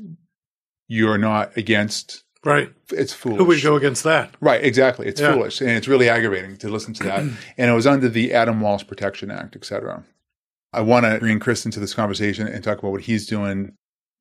you're 0.88 1.18
not 1.18 1.56
against 1.58 2.24
Right. 2.44 2.72
it's 2.92 3.12
foolish. 3.14 3.40
Who 3.40 3.46
would 3.46 3.64
go 3.64 3.76
against 3.76 4.04
that? 4.04 4.36
Right, 4.40 4.64
exactly. 4.64 5.08
It's 5.08 5.20
Yeah. 5.20 5.34
foolish 5.34 5.62
and 5.62 5.72
it's 5.72 5.88
really 5.88 6.08
aggravating 6.08 6.58
to 6.58 6.70
listen 6.70 6.94
to 6.96 7.04
that. 7.06 7.20
and 7.58 7.72
it 7.72 7.74
was 7.74 7.88
under 7.88 8.08
the 8.10 8.34
Adam 8.34 8.62
Walsh 8.62 8.86
Protection 8.86 9.32
Act, 9.32 9.56
et 9.56 9.66
cetera. 9.66 10.04
I 10.72 10.82
want 10.82 11.06
to 11.06 11.18
bring 11.20 11.40
Chris 11.40 11.66
into 11.66 11.80
this 11.80 11.94
conversation 11.94 12.48
and 12.48 12.64
talk 12.64 12.80
about 12.80 12.92
what 12.92 13.02
he's 13.02 13.26
doing. 13.26 13.74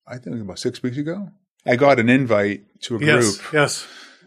I 0.06 0.18
think 0.18 0.40
about 0.40 0.58
six 0.58 0.82
weeks 0.82 0.96
ago. 0.96 1.30
I 1.66 1.76
got 1.76 1.98
an 1.98 2.08
invite 2.08 2.62
to 2.82 2.96
a 2.96 2.98
group. 2.98 3.08
Yes. 3.22 3.40
Yes. 3.52 3.86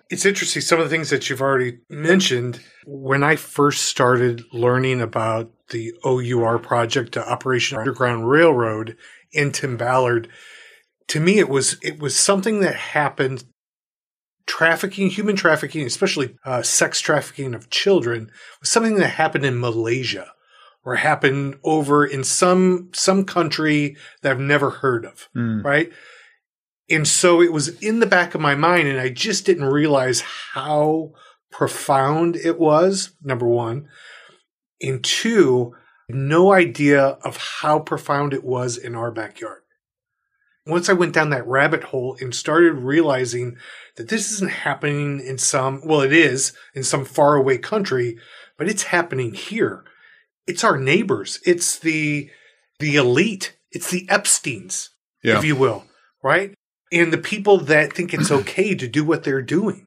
It's 0.09 0.25
interesting. 0.25 0.61
Some 0.61 0.79
of 0.79 0.85
the 0.85 0.89
things 0.89 1.09
that 1.09 1.29
you've 1.29 1.41
already 1.41 1.79
mentioned. 1.89 2.61
When 2.85 3.23
I 3.23 3.35
first 3.35 3.85
started 3.85 4.43
learning 4.53 5.01
about 5.01 5.51
the 5.69 5.93
OUR 6.05 6.59
project, 6.59 7.17
Operation 7.17 7.77
Underground 7.77 8.29
Railroad 8.29 8.95
in 9.31 9.51
Tim 9.51 9.75
Ballard, 9.75 10.29
to 11.07 11.19
me 11.19 11.39
it 11.39 11.49
was 11.49 11.77
it 11.81 11.99
was 11.99 12.17
something 12.17 12.61
that 12.61 12.75
happened. 12.75 13.43
Trafficking, 14.45 15.09
human 15.09 15.35
trafficking, 15.35 15.85
especially 15.85 16.37
uh, 16.45 16.61
sex 16.61 17.01
trafficking 17.01 17.53
of 17.53 17.69
children, 17.69 18.31
was 18.61 18.71
something 18.71 18.95
that 18.95 19.09
happened 19.09 19.43
in 19.43 19.59
Malaysia 19.59 20.31
or 20.85 20.95
happened 20.95 21.55
over 21.65 22.05
in 22.05 22.23
some 22.23 22.89
some 22.93 23.25
country 23.25 23.97
that 24.21 24.31
I've 24.31 24.39
never 24.39 24.69
heard 24.69 25.03
of. 25.03 25.27
Mm. 25.35 25.65
Right. 25.65 25.91
And 26.89 27.07
so 27.07 27.41
it 27.41 27.51
was 27.51 27.69
in 27.81 27.99
the 27.99 28.05
back 28.05 28.33
of 28.33 28.41
my 28.41 28.55
mind, 28.55 28.87
and 28.87 28.99
I 28.99 29.09
just 29.09 29.45
didn't 29.45 29.65
realize 29.65 30.21
how 30.53 31.11
profound 31.51 32.35
it 32.35 32.59
was, 32.59 33.11
number 33.21 33.45
one. 33.47 33.87
And 34.81 35.03
two, 35.03 35.75
no 36.09 36.53
idea 36.53 37.01
of 37.23 37.37
how 37.61 37.79
profound 37.79 38.33
it 38.33 38.43
was 38.43 38.77
in 38.77 38.95
our 38.95 39.11
backyard. 39.11 39.61
Once 40.65 40.89
I 40.89 40.93
went 40.93 41.13
down 41.13 41.29
that 41.29 41.47
rabbit 41.47 41.83
hole 41.85 42.17
and 42.19 42.35
started 42.35 42.73
realizing 42.73 43.57
that 43.95 44.09
this 44.09 44.31
isn't 44.33 44.51
happening 44.51 45.19
in 45.19 45.37
some, 45.37 45.81
well, 45.85 46.01
it 46.01 46.11
is 46.13 46.53
in 46.73 46.83
some 46.83 47.05
faraway 47.05 47.57
country, 47.57 48.17
but 48.57 48.67
it's 48.69 48.83
happening 48.83 49.33
here. 49.33 49.83
It's 50.45 50.63
our 50.63 50.77
neighbors. 50.77 51.39
It's 51.45 51.79
the, 51.79 52.29
the 52.79 52.95
elite. 52.95 53.57
It's 53.71 53.89
the 53.91 54.05
Epsteins, 54.07 54.89
Yeah. 55.23 55.37
if 55.37 55.45
you 55.45 55.55
will, 55.55 55.85
right? 56.23 56.53
And 56.91 57.11
the 57.11 57.17
people 57.17 57.57
that 57.59 57.93
think 57.93 58.13
it's 58.13 58.31
okay 58.39 58.75
to 58.75 58.87
do 58.87 59.03
what 59.03 59.23
they're 59.23 59.41
doing. 59.41 59.85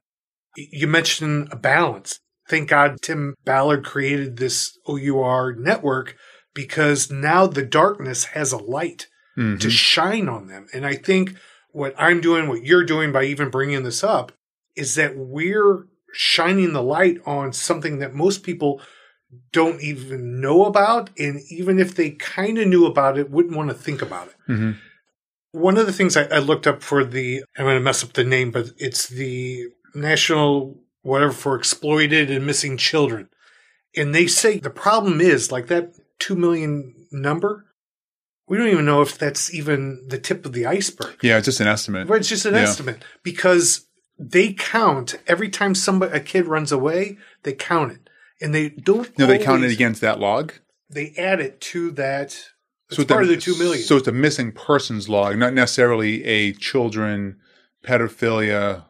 You 0.55 0.87
mentioned 0.87 1.47
a 1.51 1.55
balance. 1.55 2.19
Thank 2.49 2.69
God 2.69 2.97
Tim 3.01 3.35
Ballard 3.45 3.85
created 3.85 4.37
this 4.37 4.77
OUR 4.87 5.53
network 5.53 6.15
because 6.53 7.09
now 7.09 7.47
the 7.47 7.63
darkness 7.63 8.25
has 8.25 8.51
a 8.51 8.57
light 8.57 9.07
Mhm. 9.37 9.61
to 9.61 9.69
shine 9.69 10.27
on 10.27 10.47
them. 10.47 10.67
And 10.73 10.85
I 10.85 10.95
think 10.95 11.35
what 11.71 11.95
I'm 11.97 12.19
doing, 12.19 12.49
what 12.49 12.65
you're 12.65 12.83
doing 12.83 13.13
by 13.13 13.23
even 13.23 13.49
bringing 13.49 13.83
this 13.83 14.03
up, 14.03 14.33
is 14.75 14.95
that 14.95 15.15
we're 15.15 15.85
shining 16.11 16.73
the 16.73 16.83
light 16.83 17.19
on 17.25 17.53
something 17.53 17.99
that 17.99 18.13
most 18.13 18.43
people 18.43 18.81
don't 19.53 19.81
even 19.81 20.41
know 20.41 20.65
about. 20.65 21.09
And 21.17 21.39
even 21.49 21.79
if 21.79 21.95
they 21.95 22.09
kind 22.09 22.57
of 22.57 22.67
knew 22.67 22.85
about 22.85 23.17
it, 23.17 23.31
wouldn't 23.31 23.55
want 23.55 23.69
to 23.69 23.73
think 23.73 24.01
about 24.01 24.27
it. 24.27 24.51
Mhm. 24.51 24.75
One 25.51 25.77
of 25.77 25.85
the 25.85 25.93
things 25.93 26.15
I, 26.15 26.23
I 26.25 26.39
looked 26.39 26.67
up 26.67 26.81
for 26.81 27.03
the, 27.03 27.43
I'm 27.57 27.65
going 27.65 27.75
to 27.75 27.81
mess 27.83 28.03
up 28.03 28.13
the 28.13 28.23
name, 28.23 28.51
but 28.51 28.71
it's 28.77 29.07
the 29.07 29.65
National 29.93 30.79
whatever 31.01 31.31
for 31.33 31.55
exploited 31.55 32.29
and 32.31 32.45
missing 32.45 32.77
children. 32.77 33.27
And 33.95 34.15
they 34.15 34.27
say 34.27 34.59
the 34.59 34.69
problem 34.69 35.19
is 35.19 35.51
like 35.51 35.67
that 35.67 35.93
2 36.19 36.35
million 36.35 37.07
number. 37.11 37.65
We 38.47 38.57
don't 38.57 38.67
even 38.69 38.85
know 38.85 39.01
if 39.01 39.17
that's 39.17 39.53
even 39.53 40.05
the 40.07 40.17
tip 40.19 40.45
of 40.45 40.53
the 40.53 40.65
iceberg. 40.65 41.17
Yeah, 41.21 41.37
it's 41.37 41.45
just 41.45 41.59
an 41.59 41.67
estimate. 41.67 42.07
Right, 42.07 42.19
it's 42.19 42.29
just 42.29 42.45
an 42.45 42.53
Yeah. 42.53 42.61
estimate 42.61 43.03
because 43.23 43.87
they 44.19 44.53
count 44.53 45.15
every 45.27 45.49
time 45.49 45.73
somebody 45.75 46.15
a 46.15 46.19
kid 46.19 46.45
runs 46.47 46.71
away, 46.71 47.17
they 47.43 47.53
count 47.53 47.91
it. 47.93 48.09
and 48.43 48.55
they 48.55 48.69
don't. 48.69 49.17
No, 49.19 49.25
they 49.27 49.37
count 49.37 49.63
it 49.63 49.71
against 49.71 50.01
that 50.01 50.19
log. 50.19 50.53
They 50.89 51.13
add 51.17 51.39
it 51.39 51.61
to 51.61 51.91
that. 51.91 52.50
It's 52.91 52.99
it's 52.99 53.07
part 53.11 53.21
a- 53.23 53.23
of 53.23 53.29
the 53.29 53.37
two 53.37 53.57
million. 53.57 53.83
So 53.83 53.97
it's 53.97 54.07
a 54.07 54.11
missing 54.11 54.51
persons 54.51 55.07
log, 55.09 55.37
not 55.37 55.53
necessarily 55.53 56.23
a 56.25 56.53
children 56.53 57.37
pedophilia. 57.85 58.85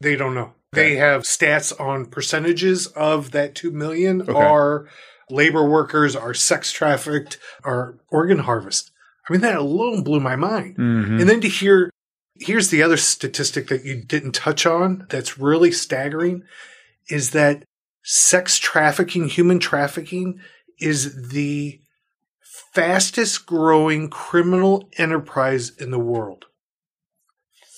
they 0.00 0.16
don't 0.16 0.34
know. 0.34 0.54
Okay. 0.74 0.90
They 0.90 0.96
have 0.96 1.22
stats 1.22 1.78
on 1.80 2.06
percentages 2.06 2.86
of 2.88 3.30
that 3.32 3.54
two 3.54 3.70
million 3.70 4.22
Okay. 4.22 4.32
are 4.32 4.88
labor 5.30 5.68
workers, 5.68 6.16
are 6.16 6.34
sex 6.34 6.72
trafficked, 6.72 7.38
are 7.64 7.98
organ 8.10 8.40
harvest. 8.40 8.90
I 9.28 9.32
mean, 9.32 9.42
that 9.42 9.56
alone 9.56 10.02
blew 10.02 10.18
my 10.18 10.34
mind. 10.34 10.76
Mhm. 10.76 11.20
And 11.20 11.28
then 11.30 11.40
to 11.42 11.48
hear, 11.48 11.90
here's 12.40 12.70
the 12.70 12.82
other 12.82 12.96
statistic 12.96 13.68
that 13.68 13.84
you 13.84 14.02
didn't 14.02 14.32
touch 14.34 14.66
on 14.66 15.06
that's 15.08 15.38
really 15.38 15.70
staggering 15.70 16.42
is 17.08 17.30
that 17.30 17.62
sex 18.02 18.58
trafficking, 18.58 19.28
human 19.28 19.58
trafficking 19.60 20.40
is 20.80 21.28
the 21.28 21.80
fastest 22.72 23.46
growing 23.46 24.08
criminal 24.08 24.88
enterprise 24.98 25.70
in 25.70 25.90
the 25.90 25.98
world. 25.98 26.46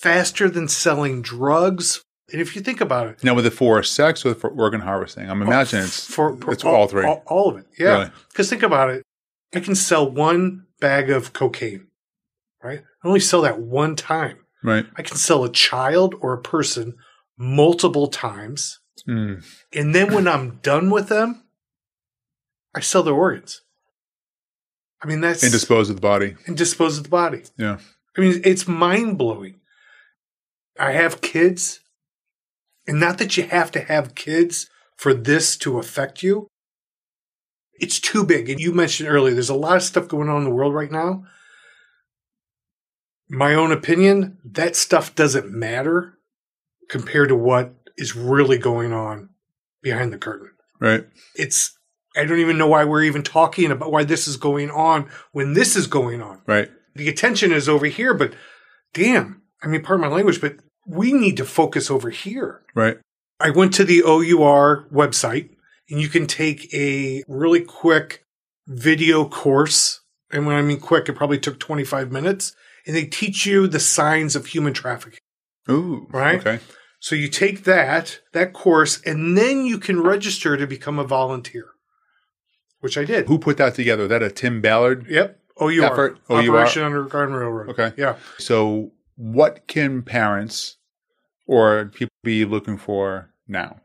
Faster 0.01 0.49
than 0.49 0.69
selling 0.69 1.23
drugs. 1.23 2.03
And 2.33 2.41
if 2.41 2.57
you 2.57 2.63
think 2.63 2.81
about 2.81 3.07
it, 3.09 3.25
Now, 3.25 3.35
with 3.35 3.45
the 3.45 3.51
for 3.51 3.83
sex 3.83 4.25
or 4.25 4.35
for 4.35 4.51
organ 4.51 4.81
harvesting? 4.81 5.29
I'm 5.29 5.43
imagining 5.43 5.85
it's 5.85 6.05
for, 6.07 6.37
for 6.37 6.53
it's 6.53 6.65
all 6.65 6.87
three. 6.89 7.05
All, 7.05 7.23
all 7.27 7.51
of 7.51 7.57
it. 7.59 7.67
Yeah. 7.79 7.93
Really? 7.99 8.11
Because 8.31 8.51
think 8.51 8.63
about 8.63 8.91
it. 8.91 9.03
I 9.55 9.61
can 9.61 9.75
sell 9.75 10.11
one 10.11 10.67
bag 10.81 11.11
of 11.11 11.33
cocaine, 11.33 11.87
right? 12.63 12.81
I 13.03 13.09
only 13.09 13.21
sell 13.21 13.43
that 13.43 13.61
one 13.61 13.95
time. 13.95 14.39
right. 14.63 14.87
I 14.97 15.03
can 15.03 15.17
sell 15.17 15.45
a 15.45 15.53
child 15.53 16.15
or 16.21 16.33
a 16.33 16.41
person 16.43 16.95
multiple 17.39 18.09
times. 18.09 18.81
Mm. 19.09 19.45
And 19.73 19.95
then 19.95 20.13
when 20.13 20.27
I'm 20.27 20.59
done 20.63 20.91
with 20.91 21.09
them, 21.09 21.45
I 22.75 22.81
sell 22.81 23.03
their 23.03 23.15
organs. 23.15 23.61
I 25.05 25.07
mean, 25.07 25.21
that's 25.21 25.43
And 25.43 25.53
dispose 25.53 25.91
of 25.91 25.97
the 25.97 26.03
body. 26.03 26.35
and 26.47 26.57
dispose 26.57 26.97
of 26.97 27.05
the 27.05 27.11
body. 27.11 27.43
Yeah. 27.59 27.79
I 28.17 28.21
mean, 28.21 28.41
it's 28.43 28.67
mind 28.67 29.19
blowing. 29.19 29.61
I 30.79 30.93
have 30.93 31.21
kids, 31.21 31.81
and 32.87 32.99
not 32.99 33.19
that 33.19 33.37
you 33.37 33.45
have 33.45 33.71
to 33.73 33.81
have 33.81 34.15
kids 34.15 34.69
for 34.97 35.13
this 35.13 35.57
to 35.59 35.79
affect 35.79 36.23
you. 36.23 36.49
It's 37.75 38.01
too 38.01 38.25
big. 38.25 38.49
And 38.49 38.61
you 38.61 38.73
mentioned 38.73 39.09
earlier, 39.09 39.35
there's 39.35 39.49
a 39.51 39.55
lot 39.55 39.77
of 39.77 39.83
stuff 39.83 40.09
going 40.09 40.29
on 40.29 40.39
in 40.39 40.45
the 40.45 40.51
world 40.55 40.75
right 40.75 40.91
now. 40.91 41.25
My 43.29 43.55
own 43.55 43.73
opinion, 43.73 44.39
that 44.45 44.77
stuff 44.77 45.15
doesn't 45.15 45.51
matter 45.51 46.19
compared 46.89 47.29
to 47.29 47.37
what 47.37 47.75
is 47.97 48.15
really 48.17 48.59
going 48.59 48.93
on 48.93 49.31
behind 49.83 50.13
the 50.13 50.19
curtain. 50.19 50.51
Right. 50.81 51.07
It's, 51.35 51.74
I 52.17 52.25
don't 52.25 52.39
even 52.41 52.59
know 52.59 52.67
why 52.69 52.85
we're 52.85 53.03
even 53.05 53.23
talking 53.23 53.71
about 53.71 53.91
why 53.93 54.05
this 54.05 54.27
is 54.29 54.37
going 54.37 54.71
on 54.71 55.09
when 55.33 55.55
this 55.55 55.77
is 55.77 55.87
going 55.87 56.23
on 56.23 56.41
Right. 56.47 56.71
the 56.95 57.09
attention 57.09 57.53
is 57.53 57.69
over 57.69 57.87
here, 57.87 58.15
but 58.15 58.35
damn, 58.93 59.43
I 59.63 59.67
mean, 59.67 59.83
pardon 59.83 60.09
my 60.09 60.15
language, 60.15 60.41
but 60.41 60.57
we 60.87 61.13
need 61.13 61.37
to 61.39 61.45
focus 61.45 61.91
over 61.91 62.11
here. 62.11 62.63
Right. 62.75 62.99
I 63.41 63.51
went 63.51 63.75
to 63.75 63.85
the 63.85 64.03
OUR 64.03 64.87
website 64.93 65.51
and 65.91 66.01
you 66.01 66.09
can 66.09 66.27
take 66.27 66.73
a 66.73 67.23
really 67.27 67.61
quick 67.63 68.25
video 68.67 69.25
course. 69.27 70.01
And 70.31 70.47
when 70.47 70.57
I 70.57 70.63
mean 70.63 70.81
quick, 70.81 71.09
it 71.09 71.15
probably 71.15 71.39
took 71.39 71.59
25 71.59 72.13
minutes 72.13 72.55
and 72.87 72.95
they 72.95 73.05
teach 73.07 73.45
you 73.47 73.67
the 73.67 73.81
signs 73.81 74.37
of 74.37 74.47
human 74.47 74.73
trafficking. 74.73 75.19
Ooh. 75.71 76.07
Right? 76.11 76.39
Okay. 76.41 76.61
So 77.01 77.15
you 77.15 77.29
take 77.29 77.65
that, 77.65 78.21
that 78.33 78.53
course, 78.55 79.03
and 79.03 79.37
then 79.37 79.67
you 79.67 79.79
can 79.79 80.01
register 80.01 80.57
to 80.57 80.67
become 80.67 80.99
a 80.99 81.05
volunteer, 81.05 81.67
which 82.85 82.99
I 82.99 83.05
did. 83.05 83.27
Who 83.29 83.39
put 83.39 83.57
that 83.57 83.75
together? 83.75 84.07
That 84.07 84.23
a 84.23 84.31
Tim 84.31 84.61
Ballard? 84.61 85.07
Yep. 85.09 85.41
OUR. 85.59 85.85
Effort, 85.85 86.19
OUR. 86.29 86.43
Operation 86.43 86.83
Underground 86.83 87.35
Railroad. 87.35 87.71
Okay. 87.71 87.93
Yeah. 87.97 88.17
So, 88.39 88.93
what 89.17 89.67
can 89.67 90.03
parents 90.03 90.77
or 91.47 91.87
people 91.87 92.13
be 92.23 92.45
looking 92.45 92.77
for 92.77 93.31
now? 93.49 93.81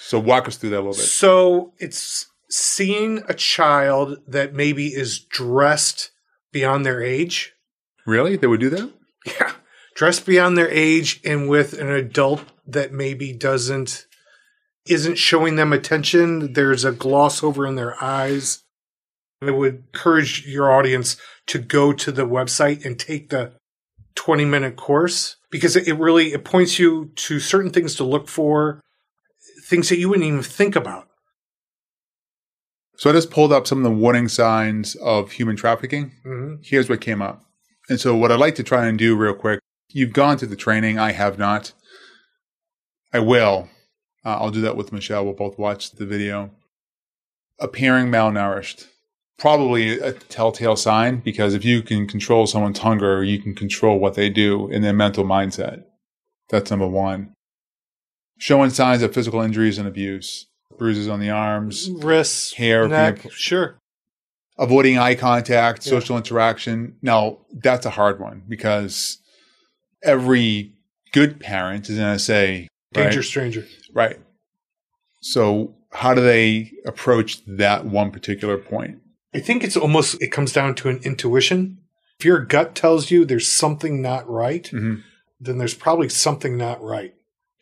So, 0.00 0.18
walk 0.18 0.48
us 0.48 0.56
through 0.56 0.70
that 0.70 0.76
a 0.76 0.78
little 0.78 0.92
bit. 0.94 1.02
So 1.02 1.74
it's 1.78 2.26
seeing 2.48 3.22
a 3.28 3.34
child 3.34 4.18
that 4.26 4.54
maybe 4.54 4.86
is 4.86 5.18
dressed 5.18 6.10
beyond 6.50 6.86
their 6.86 7.02
age. 7.02 7.52
Really? 8.06 8.36
They 8.36 8.46
would 8.46 8.60
do 8.60 8.70
that? 8.70 8.90
Yeah. 9.26 9.52
Dressed 9.94 10.24
beyond 10.24 10.56
their 10.56 10.70
age 10.70 11.20
and 11.24 11.48
with 11.48 11.74
an 11.74 11.90
adult 11.90 12.42
that 12.66 12.90
maybe 12.90 13.34
doesn't 13.34 14.06
isn't 14.86 15.16
showing 15.16 15.56
them 15.56 15.72
attention. 15.72 16.52
There's 16.52 16.84
a 16.84 16.92
gloss 16.92 17.42
over 17.42 17.66
in 17.66 17.76
their 17.76 18.02
eyes. 18.02 18.62
I 19.42 19.50
would 19.50 19.84
encourage 19.94 20.46
your 20.46 20.72
audience 20.72 21.16
to 21.46 21.58
go 21.58 21.92
to 21.92 22.10
the 22.12 22.26
website 22.26 22.84
and 22.84 22.98
take 22.98 23.30
the 23.30 23.52
20 24.14 24.44
minute 24.44 24.76
course 24.76 25.36
because 25.50 25.76
it 25.76 25.98
really 25.98 26.32
it 26.32 26.44
points 26.44 26.78
you 26.78 27.10
to 27.16 27.40
certain 27.40 27.70
things 27.70 27.94
to 27.96 28.04
look 28.04 28.28
for, 28.28 28.80
things 29.66 29.88
that 29.88 29.98
you 29.98 30.08
wouldn't 30.08 30.26
even 30.26 30.42
think 30.42 30.76
about. 30.76 31.08
So, 32.96 33.10
I 33.10 33.12
just 33.12 33.30
pulled 33.30 33.52
up 33.52 33.66
some 33.66 33.78
of 33.78 33.84
the 33.84 33.90
warning 33.90 34.28
signs 34.28 34.94
of 34.96 35.32
human 35.32 35.56
trafficking. 35.56 36.12
hmm 36.22 36.54
Here's 36.62 36.88
what 36.88 37.00
came 37.00 37.20
up. 37.20 37.44
And 37.88 38.00
so, 38.00 38.14
what 38.14 38.30
I'd 38.30 38.38
like 38.38 38.54
to 38.54 38.62
try 38.62 38.86
and 38.86 38.96
do 38.96 39.16
real 39.16 39.34
quick 39.34 39.60
you've 39.94 40.12
gone 40.12 40.36
through 40.36 40.48
the 40.48 40.56
training. 40.56 40.98
I 40.98 41.12
have 41.12 41.38
not. 41.38 41.72
I 43.12 43.20
will. 43.20 43.70
Uh, 44.24 44.38
I'll 44.40 44.50
do 44.50 44.62
that 44.62 44.76
with 44.76 44.92
Michelle. 44.92 45.24
We'll 45.24 45.34
both 45.34 45.58
watch 45.58 45.92
the 45.92 46.06
video. 46.06 46.50
Appearing 47.60 48.06
malnourished. 48.08 48.86
Probably 49.38 49.98
a 49.98 50.12
telltale 50.12 50.76
sign 50.76 51.16
because 51.20 51.54
if 51.54 51.64
you 51.64 51.82
can 51.82 52.06
control 52.06 52.46
someone's 52.46 52.78
hunger, 52.78 53.22
you 53.22 53.40
can 53.40 53.54
control 53.54 53.98
what 53.98 54.14
they 54.14 54.30
do 54.30 54.68
in 54.70 54.82
their 54.82 54.92
mental 54.92 55.24
mindset. 55.24 55.82
That's 56.48 56.70
number 56.70 56.86
one. 56.86 57.32
Showing 58.38 58.70
signs 58.70 59.02
of 59.02 59.12
physical 59.12 59.40
injuries 59.40 59.76
and 59.78 59.86
abuse, 59.88 60.46
bruises 60.78 61.08
on 61.08 61.20
the 61.20 61.30
arms, 61.30 61.90
wrists, 61.90 62.54
Hair, 62.54 62.88
neck. 62.88 63.16
fingerpr- 63.18 63.30
Sure. 63.32 63.78
avoiding 64.58 64.98
eye 64.98 65.14
contact, 65.16 65.84
Yeah. 65.84 65.90
social 65.90 66.16
interaction. 66.16 66.96
Now, 67.02 67.38
that's 67.52 67.86
a 67.86 67.90
hard 67.90 68.20
one 68.20 68.42
because 68.48 69.18
every 70.02 70.72
good 71.12 71.40
parent 71.40 71.88
is 71.90 71.98
going 71.98 72.14
to 72.16 72.18
say, 72.22 72.68
Danger 72.92 73.18
right, 73.18 73.24
stranger. 73.24 73.66
Right. 73.94 74.18
So, 75.22 75.74
how 75.92 76.12
do 76.14 76.20
they 76.20 76.72
approach 76.84 77.44
that 77.46 77.86
one 77.86 78.10
particular 78.10 78.58
point? 78.58 78.98
I 79.34 79.40
think 79.40 79.64
it's 79.64 79.76
almost 79.76 80.20
it 80.22 80.28
comes 80.32 80.52
down 80.52 80.74
to 80.76 80.88
an 80.88 81.00
intuition. 81.02 81.78
If 82.18 82.24
your 82.24 82.40
gut 82.44 82.74
tells 82.74 83.10
you 83.10 83.24
there's 83.24 83.50
something 83.50 84.02
not 84.02 84.28
right, 84.28 84.64
Mhm. 84.72 85.02
then 85.40 85.58
there's 85.58 85.74
probably 85.74 86.08
something 86.08 86.56
not 86.56 86.80
right. 86.82 87.14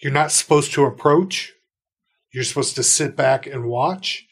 You're 0.03 0.13
not 0.13 0.33
supposed 0.33 0.73
to 0.73 0.85
approach. 0.85 1.53
You're 2.33 2.45
supposed 2.45 2.75
to 2.77 2.83
sit 2.83 3.17
back 3.17 3.47
and 3.47 3.65
watch. 3.67 4.27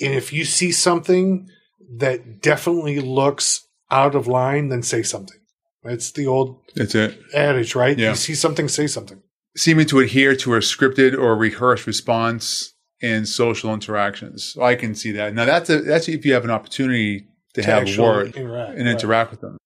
And 0.00 0.12
if 0.14 0.32
you 0.32 0.44
see 0.44 0.70
something 0.72 1.48
that 1.96 2.40
definitely 2.42 3.00
looks 3.00 3.66
out 3.90 4.14
of 4.14 4.26
line, 4.26 4.68
then 4.68 4.82
say 4.82 5.02
something. 5.02 5.38
That's 5.82 6.12
the 6.12 6.26
old 6.26 6.60
That's 6.74 6.94
it. 6.94 7.18
adage, 7.34 7.74
right? 7.74 7.98
Yeah. 7.98 8.10
You 8.10 8.16
see 8.16 8.34
something, 8.34 8.68
say 8.68 8.86
something. 8.86 9.22
Seeming 9.56 9.86
to 9.86 9.98
adhere 10.00 10.36
to 10.36 10.54
a 10.54 10.58
scripted 10.58 11.18
or 11.18 11.36
rehearsed 11.36 11.86
response 11.86 12.74
in 13.00 13.26
social 13.26 13.72
interactions. 13.72 14.56
I 14.60 14.74
can 14.74 14.94
see 14.94 15.12
that. 15.12 15.34
Now, 15.34 15.44
that's 15.44 15.70
a, 15.70 15.80
that's 15.80 16.08
if 16.08 16.24
you 16.24 16.32
have 16.34 16.44
an 16.44 16.50
opportunity 16.50 17.26
to, 17.54 17.62
have 17.62 17.88
a 17.88 18.00
word. 18.02 18.36
interact, 18.36 18.76
and 18.76 18.86
right. 18.86 18.94
interact 18.94 19.30
with 19.30 19.40
them. 19.40 19.56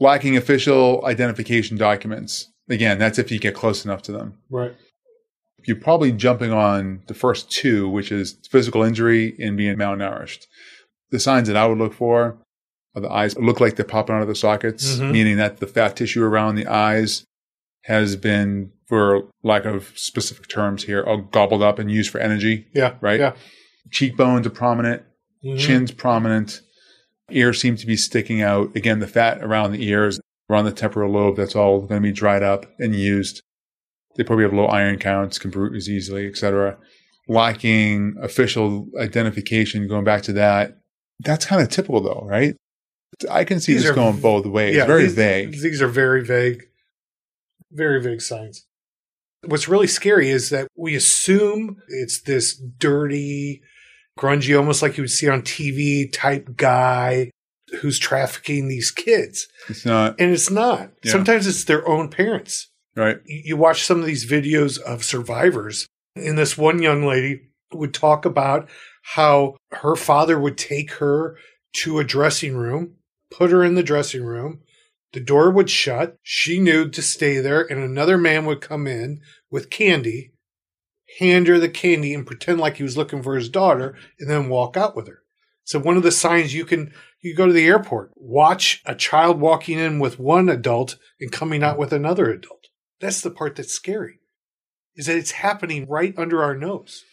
Lacking 0.00 0.36
official 0.36 1.04
identification 1.04 1.76
documents. 1.76 2.50
Again, 2.70 2.98
that's 2.98 3.18
if 3.18 3.30
you 3.32 3.38
get 3.38 3.54
close 3.54 3.84
enough 3.84 4.02
to 4.02 4.12
them. 4.12 4.38
Right. 4.50 4.74
You're 5.66 5.76
probably 5.76 6.12
jumping 6.12 6.52
on 6.52 7.02
the 7.08 7.14
first 7.14 7.50
two, 7.50 7.88
which 7.88 8.12
is 8.12 8.38
physical 8.50 8.82
injury 8.82 9.34
and 9.40 9.56
being 9.56 9.76
malnourished. 9.76 10.46
The 11.10 11.18
signs 11.18 11.48
that 11.48 11.56
I 11.56 11.66
would 11.66 11.78
look 11.78 11.94
for 11.94 12.38
are 12.94 13.00
the 13.00 13.10
eyes 13.10 13.36
look 13.38 13.60
like 13.60 13.76
they're 13.76 13.84
popping 13.84 14.14
out 14.14 14.22
of 14.22 14.28
the 14.28 14.34
sockets, 14.34 14.96
Mhm. 14.96 15.12
meaning 15.12 15.36
that 15.38 15.58
the 15.58 15.66
fat 15.66 15.96
tissue 15.96 16.22
around 16.22 16.54
the 16.54 16.66
eyes 16.66 17.24
has 17.84 18.16
been, 18.16 18.70
for 18.88 19.28
lack 19.42 19.64
of 19.66 19.92
specific 19.96 20.48
terms 20.48 20.84
here, 20.84 21.02
all 21.02 21.18
gobbled 21.18 21.62
up 21.62 21.78
and 21.78 21.90
used 21.90 22.10
for 22.10 22.18
energy, 22.18 22.66
Yeah. 22.74 22.94
right? 23.00 23.20
Yeah. 23.20 23.34
Cheekbones 23.90 24.46
are 24.46 24.50
prominent, 24.50 25.02
Mhm. 25.44 25.58
chin's 25.58 25.90
prominent, 25.92 26.60
ears 27.30 27.60
seem 27.60 27.76
to 27.76 27.86
be 27.86 27.96
sticking 27.96 28.40
out. 28.40 28.74
Again, 28.74 29.00
the 29.00 29.06
fat 29.06 29.42
around 29.42 29.72
the 29.72 29.84
ears, 29.86 30.18
around 30.50 30.64
the 30.64 30.72
temporal 30.72 31.12
lobe, 31.12 31.36
that's 31.36 31.54
all 31.54 31.80
going 31.82 32.00
to 32.02 32.08
be 32.08 32.12
dried 32.12 32.42
up 32.42 32.64
and 32.78 32.94
used. 32.94 33.42
They 34.16 34.24
probably 34.24 34.44
have 34.44 34.54
low 34.54 34.64
iron 34.66 34.98
counts, 34.98 35.38
can 35.38 35.50
bruise 35.50 35.88
easily, 35.90 36.26
etc. 36.26 36.78
Lacking 37.28 38.14
official 38.22 38.88
identification, 38.98 39.86
going 39.86 40.04
back 40.04 40.22
to 40.22 40.32
that, 40.32 40.78
that's 41.20 41.44
kind 41.44 41.60
of 41.60 41.68
typical 41.68 42.00
though, 42.00 42.24
right? 42.26 42.56
I 43.30 43.44
can 43.44 43.60
see 43.60 43.74
These 43.74 43.82
this 43.82 43.90
are- 43.90 43.94
going 43.94 44.20
both 44.20 44.46
ways. 44.46 44.76
very 44.76 45.02
these, 45.02 45.14
vague. 45.14 45.52
These 45.52 45.82
are 45.82 45.88
very 45.88 46.24
vague, 46.24 46.62
very 47.70 48.02
vague 48.02 48.22
signs. 48.22 48.64
What's 49.44 49.68
really 49.68 49.86
scary 49.86 50.30
is 50.30 50.50
that 50.50 50.68
we 50.76 50.94
assume 50.94 51.76
it's 51.88 52.20
this 52.22 52.56
dirty, 52.56 53.62
grungy, 54.18 54.56
almost 54.58 54.82
like 54.82 54.96
you 54.96 55.02
would 55.02 55.10
see 55.10 55.28
on 55.28 55.42
TV 55.42 56.12
type 56.12 56.56
guy 56.56 57.30
who's 57.80 57.98
trafficking 57.98 58.68
these 58.68 58.90
kids. 58.90 59.46
It's 59.68 59.84
not 59.84 60.16
And 60.18 60.32
it's 60.32 60.50
not. 60.50 60.90
Yeah. 61.04 61.12
Sometimes 61.12 61.46
it's 61.46 61.64
their 61.64 61.86
own 61.86 62.08
parents. 62.08 62.68
right. 62.96 63.18
You 63.26 63.42
you 63.44 63.56
watch 63.56 63.84
some 63.84 64.00
of 64.00 64.06
these 64.06 64.28
videos 64.30 64.80
of 64.80 65.04
survivors, 65.04 65.86
and 66.16 66.36
this 66.36 66.58
one 66.58 66.82
young 66.82 67.04
lady 67.06 67.42
would 67.72 67.94
talk 67.94 68.24
about 68.24 68.68
how 69.14 69.56
her 69.70 69.94
father 69.94 70.38
would 70.38 70.58
take 70.58 70.92
her 70.92 71.36
to 71.74 71.98
a 71.98 72.04
dressing 72.04 72.56
room, 72.56 72.94
put 73.30 73.50
her 73.50 73.62
in 73.62 73.74
the 73.74 73.82
dressing 73.82 74.24
room, 74.24 74.60
the 75.12 75.20
door 75.20 75.50
would 75.50 75.70
shut, 75.70 76.16
she 76.22 76.58
knew 76.58 76.88
to 76.90 77.02
stay 77.02 77.38
there, 77.38 77.62
and 77.62 77.82
another 77.82 78.18
man 78.18 78.44
would 78.46 78.60
come 78.60 78.86
in 78.86 79.20
with 79.50 79.70
candy, 79.70 80.32
hand 81.18 81.46
her 81.48 81.58
the 81.58 81.68
candy, 81.68 82.12
and 82.14 82.26
pretend 82.26 82.60
like 82.60 82.76
he 82.76 82.82
was 82.82 82.96
looking 82.96 83.22
for 83.22 83.34
his 83.36 83.48
daughter, 83.48 83.96
and 84.20 84.28
then 84.28 84.48
walk 84.48 84.76
out 84.76 84.94
with 84.94 85.08
her. 85.08 85.22
So 85.64 85.78
one 85.78 85.96
of 85.96 86.02
the 86.02 86.10
signs 86.12 86.54
you 86.54 86.64
can 86.64 86.92
you 87.20 87.34
go 87.34 87.46
to 87.46 87.52
the 87.52 87.66
airport, 87.66 88.12
watch 88.16 88.80
a 88.86 88.94
child 88.94 89.40
walking 89.40 89.78
in 89.78 89.98
with 89.98 90.18
one 90.18 90.48
adult 90.48 90.96
and 91.20 91.32
coming 91.32 91.62
out 91.62 91.78
with 91.78 91.92
another 91.92 92.30
adult. 92.30 92.68
That's 93.00 93.20
the 93.22 93.30
part 93.30 93.56
that's 93.56 93.72
scary. 93.72 94.20
Is 94.94 95.06
that 95.06 95.16
it's 95.16 95.32
happening 95.32 95.86
right 95.88 96.14
under 96.16 96.42
our 96.42 96.56
nose. 96.56 97.04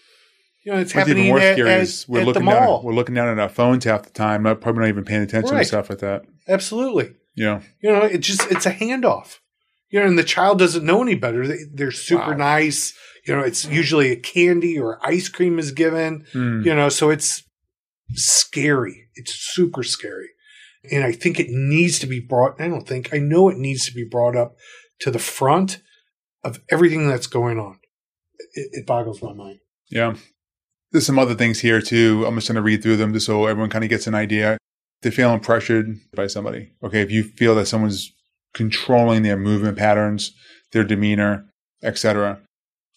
You 0.64 0.72
know, 0.72 0.80
it's 0.80 0.96
What's 0.96 1.08
happening 1.08 1.26
even 1.26 1.30
more 1.30 1.40
at, 1.40 1.56
scary 1.56 1.70
at, 1.72 1.82
is 1.82 2.08
we're 2.08 2.20
at 2.20 2.22
the 2.22 2.26
looking 2.28 2.46
down. 2.46 2.64
mall. 2.64 2.82
We're 2.84 2.94
looking 2.94 3.14
down 3.16 3.28
at 3.28 3.40
our 3.40 3.50
phones 3.50 3.84
half 3.84 4.04
the 4.04 4.10
time. 4.10 4.44
Not 4.44 4.62
probably 4.62 4.82
not 4.82 4.90
even 4.90 5.06
paying 5.06 5.22
attention 5.22 5.54
Right. 5.54 5.62
to 5.62 5.68
stuff 5.68 5.90
like 5.90 6.00
that. 6.00 6.24
Absolutely. 6.48 7.14
Yeah. 7.36 7.62
You 7.82 7.92
know, 7.92 8.02
it 8.04 8.20
just 8.20 8.50
it's 8.52 8.66
a 8.66 8.72
handoff. 8.74 9.40
You 9.90 10.00
know, 10.00 10.08
and 10.08 10.18
the 10.18 10.24
child 10.24 10.60
doesn't 10.60 10.86
know 10.86 11.02
any 11.02 11.16
better. 11.16 11.48
They, 11.48 11.58
they're 11.74 11.92
super 11.92 12.32
Wow. 12.32 12.38
nice. 12.38 12.94
You 13.28 13.36
know, 13.36 13.42
it's 13.42 13.66
usually 13.66 14.12
a 14.12 14.16
candy 14.16 14.78
or 14.80 15.00
ice 15.06 15.30
cream 15.30 15.58
is 15.60 15.72
given. 15.72 16.26
Hmm. 16.34 16.62
You 16.64 16.76
know, 16.76 16.90
so 16.90 17.10
it's 17.10 17.44
scary. 18.14 19.08
It's 19.16 19.34
super 19.34 19.84
scary. 19.84 20.30
And 20.92 21.04
I 21.04 21.12
think 21.12 21.40
it 21.40 21.48
needs 21.50 21.98
to 22.00 22.08
be 22.08 22.20
brought, 22.20 22.60
I 22.62 22.68
don't 22.68 22.88
think, 22.88 23.14
I 23.14 23.18
know 23.18 23.50
it 23.50 23.58
needs 23.58 23.86
to 23.88 23.94
be 23.94 24.04
brought 24.04 24.36
up 24.36 24.56
to 25.00 25.10
the 25.12 25.20
front 25.20 25.82
of 26.44 26.60
everything 26.70 27.08
that's 27.08 27.28
going 27.28 27.58
on. 27.60 27.80
It, 28.54 28.70
it 28.74 28.86
boggles 28.86 29.22
my 29.24 29.34
mind. 29.34 29.60
Yeah. 29.90 30.16
There's 30.92 31.06
some 31.06 31.18
other 31.20 31.34
things 31.36 31.60
here 31.60 31.82
too. 31.82 32.24
I'm 32.28 32.36
just 32.36 32.48
going 32.48 32.56
to 32.56 32.62
read 32.62 32.84
through 32.84 32.98
them 32.98 33.14
just 33.14 33.26
so 33.26 33.46
everyone 33.48 33.70
kind 33.72 33.84
of 33.84 33.90
gets 33.90 34.06
an 34.08 34.14
idea. 34.16 34.58
They're 35.06 35.12
feeling 35.12 35.40
pressured 35.40 36.00
by 36.16 36.26
somebody. 36.26 36.72
Okay. 36.84 37.00
If 37.00 37.12
you 37.12 37.22
feel 37.22 37.54
that 37.54 37.68
someone's 37.68 38.12
controlling 38.56 39.22
their 39.22 39.38
movement 39.38 39.78
patterns, 39.78 40.32
their 40.72 40.84
demeanor, 40.84 41.46
etc. 41.84 42.42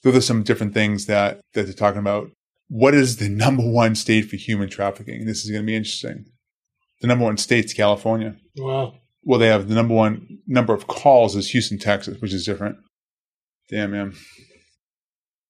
Those 0.03 0.17
are 0.17 0.21
some 0.23 0.43
different 0.43 0.73
things 0.73 1.05
that, 1.05 1.43
that 1.53 1.65
they're 1.65 1.75
talking 1.75 1.99
about. 1.99 2.31
What 2.69 2.95
is 2.95 3.19
the 3.19 3.29
number 3.29 3.63
one 3.63 3.95
state 3.95 4.23
for 4.31 4.37
human 4.37 4.71
trafficking? 4.71 5.27
This 5.27 5.45
is 5.45 5.51
going 5.51 5.65
to 5.65 5.67
be 5.67 5.77
interesting. 5.77 6.25
The 7.03 7.09
number 7.09 7.27
one 7.27 7.37
state's 7.37 7.75
California. 7.75 8.37
Wow. 8.57 8.95
Well, 9.23 9.39
they 9.39 9.49
have 9.49 9.69
the 9.69 9.75
number 9.75 9.93
one 9.93 10.39
number 10.47 10.73
of 10.73 10.87
calls 10.87 11.37
is 11.37 11.51
Houston, 11.51 11.79
Texas, 11.79 12.23
which 12.23 12.33
is 12.33 12.47
different. 12.47 12.77
Damn, 13.69 13.91
man. 13.91 14.15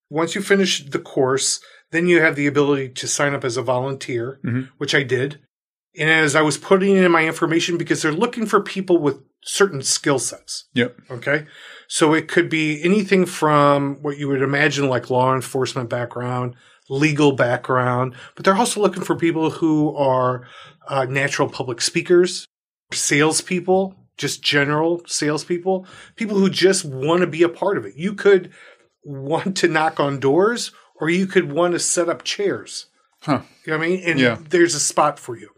Once 0.09 0.35
you 0.35 0.41
finish 0.41 0.83
the 0.85 0.99
course, 0.99 1.61
then 1.91 2.07
you 2.07 2.19
have 2.19 2.35
the 2.35 2.47
ability 2.47 2.89
to 2.89 3.07
sign 3.07 3.33
up 3.33 3.45
as 3.45 3.55
a 3.55 3.61
volunteer, 3.61 4.41
Mhm. 4.45 4.67
which 4.77 4.93
I 4.93 5.03
did. 5.03 5.39
And 5.97 6.09
as 6.09 6.35
I 6.35 6.41
was 6.41 6.57
putting 6.57 6.95
in 6.95 7.11
my 7.11 7.25
information, 7.25 7.77
because 7.77 8.01
they're 8.01 8.11
looking 8.11 8.45
for 8.45 8.61
people 8.61 8.99
with 8.99 9.21
certain 9.43 9.81
skill 9.81 10.19
sets. 10.19 10.65
Yep. 10.73 10.95
Okay. 11.11 11.45
So 11.87 12.13
it 12.13 12.27
could 12.27 12.49
be 12.49 12.81
anything 12.83 13.25
from 13.25 13.95
what 14.01 14.17
you 14.17 14.27
would 14.27 14.41
imagine 14.41 14.87
like 14.87 15.09
law 15.09 15.33
enforcement 15.33 15.89
background, 15.89 16.55
legal 16.89 17.31
background, 17.31 18.13
but 18.35 18.45
they're 18.45 18.55
also 18.55 18.81
looking 18.81 19.03
for 19.03 19.15
people 19.15 19.49
who 19.49 19.95
are 19.95 20.47
uh, 20.87 21.05
natural 21.05 21.49
public 21.49 21.81
speakers, 21.81 22.45
salespeople, 22.93 23.95
just 24.17 24.43
general 24.43 25.01
salespeople, 25.07 25.87
people 26.15 26.37
who 26.37 26.49
just 26.49 26.85
want 26.85 27.21
to 27.21 27.27
be 27.27 27.41
a 27.43 27.49
part 27.49 27.77
of 27.77 27.85
it. 27.85 27.95
You 27.95 28.13
could 28.13 28.51
want 29.03 29.55
to 29.57 29.67
knock 29.67 29.99
on 29.99 30.19
doors 30.19 30.71
or 30.99 31.09
you 31.09 31.25
could 31.25 31.51
want 31.51 31.73
to 31.73 31.79
set 31.79 32.09
up 32.09 32.23
chairs. 32.23 32.87
Huh. 33.21 33.41
You 33.65 33.71
know 33.71 33.79
what 33.79 33.85
I 33.85 33.89
mean? 33.89 34.03
And 34.05 34.19
Yeah. 34.19 34.37
there's 34.49 34.75
a 34.75 34.79
spot 34.79 35.17
for 35.17 35.37
you. 35.37 35.49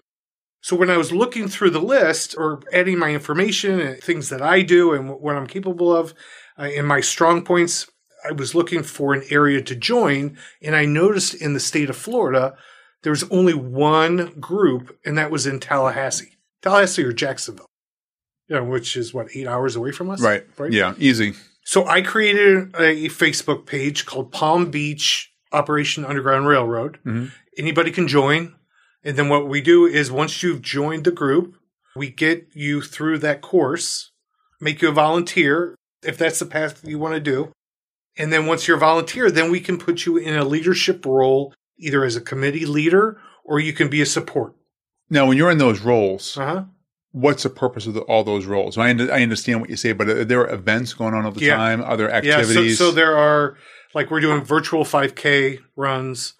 So 0.62 0.76
when 0.76 0.90
I 0.92 0.98
was 0.98 1.12
looking 1.12 1.48
through 1.48 1.72
the 1.72 1.80
list 1.82 2.36
or 2.38 2.62
adding 2.72 3.00
my 3.00 3.10
information 3.12 3.80
and 3.80 4.02
things 4.02 4.30
that 4.30 4.42
I 4.42 4.62
do 4.62 4.94
and 4.94 5.10
what 5.10 5.36
I'm 5.36 5.48
capable 5.48 5.96
of 5.96 6.14
uh, 6.58 6.66
in 6.66 6.86
my 6.86 7.02
strong 7.02 7.44
points, 7.44 7.90
I 8.24 8.32
was 8.32 8.54
looking 8.54 8.84
for 8.84 9.14
an 9.14 9.24
area 9.32 9.62
to 9.64 9.76
join. 9.76 10.38
And 10.62 10.76
I 10.76 10.86
noticed 10.86 11.34
in 11.34 11.54
the 11.54 11.60
state 11.60 11.90
of 11.90 11.98
Florida, 11.98 12.56
there 13.02 13.12
was 13.12 13.24
only 13.32 13.56
one 13.56 14.40
group, 14.40 14.96
and 15.04 15.18
that 15.18 15.32
was 15.32 15.48
in 15.48 15.60
Tallahassee, 15.60 16.38
Tallahassee 16.62 17.04
or 17.04 17.12
Jacksonville, 17.12 17.66
you 18.48 18.56
know, 18.56 18.64
which 18.64 18.96
is 18.96 19.12
what, 19.12 19.30
eight 19.36 19.48
hours 19.48 19.76
away 19.76 19.92
from 19.92 20.12
us? 20.12 20.22
Right. 20.22 20.46
right? 20.60 20.72
Yeah. 20.72 20.94
Easy. 21.00 21.34
So 21.64 21.88
I 21.88 22.02
created 22.04 22.76
a 22.76 23.10
Facebook 23.10 23.66
page 23.66 24.06
called 24.06 24.32
Palm 24.32 24.70
Beach 24.70 25.32
Operation 25.52 26.06
Underground 26.06 26.48
Railroad. 26.48 27.00
Mhm. 27.04 27.32
Anybody 27.58 27.90
can 27.90 28.08
join. 28.08 28.54
And 29.04 29.18
then 29.18 29.30
what 29.30 29.48
we 29.48 29.62
do 29.62 29.86
is 29.86 30.12
once 30.12 30.44
you've 30.44 30.62
joined 30.62 31.04
the 31.06 31.12
group, 31.12 31.56
we 31.96 32.10
get 32.10 32.48
you 32.54 32.82
through 32.82 33.18
that 33.20 33.42
course, 33.42 34.12
make 34.60 34.82
you 34.82 34.90
a 34.90 34.94
volunteer 34.94 35.76
if 36.04 36.18
that's 36.18 36.40
the 36.40 36.46
path 36.46 36.82
you 36.88 37.00
want 37.00 37.16
to 37.16 37.20
do. 37.20 37.52
And 38.18 38.32
then 38.32 38.46
once 38.46 38.68
you're 38.68 38.78
a 38.78 38.80
volunteer, 38.80 39.32
then 39.32 39.50
we 39.52 39.60
can 39.60 39.78
put 39.78 40.06
you 40.06 40.18
in 40.18 40.36
a 40.36 40.44
leadership 40.46 41.06
role, 41.06 41.54
either 41.80 42.04
as 42.04 42.16
a 42.16 42.22
committee 42.22 42.66
leader 42.66 43.20
or 43.44 43.60
you 43.60 43.74
can 43.74 43.90
be 43.90 44.02
a 44.02 44.06
support. 44.06 44.54
Now, 45.10 45.26
when 45.28 45.38
you're 45.38 45.52
in 45.52 45.58
those 45.58 45.82
roles, 45.82 46.38
Uh-huh. 46.38 46.66
what's 47.12 47.44
the 47.44 47.50
purpose 47.50 47.88
of 47.88 47.94
the, 47.96 48.02
all 48.02 48.24
those 48.24 48.46
roles? 48.46 48.78
I, 48.78 48.90
I 48.90 49.22
understand 49.24 49.62
what 49.62 49.70
you 49.70 49.76
say, 49.76 49.92
but 49.94 50.08
are 50.08 50.24
there 50.24 50.42
are 50.42 50.54
events 50.54 50.94
going 50.94 51.14
on 51.14 51.26
all 51.26 51.32
the 51.32 51.44
Yeah. 51.44 51.56
time? 51.58 51.82
Other 51.82 52.08
there 52.08 52.24
Yeah, 52.26 52.38
activities? 52.38 52.78
so, 52.78 52.90
so 52.90 52.92
there 52.92 53.18
are 53.18 53.58
like 53.94 54.10
we're 54.12 54.22
doing 54.22 54.44
virtual 54.44 54.86
5K 54.86 55.60
runs, 55.76 56.34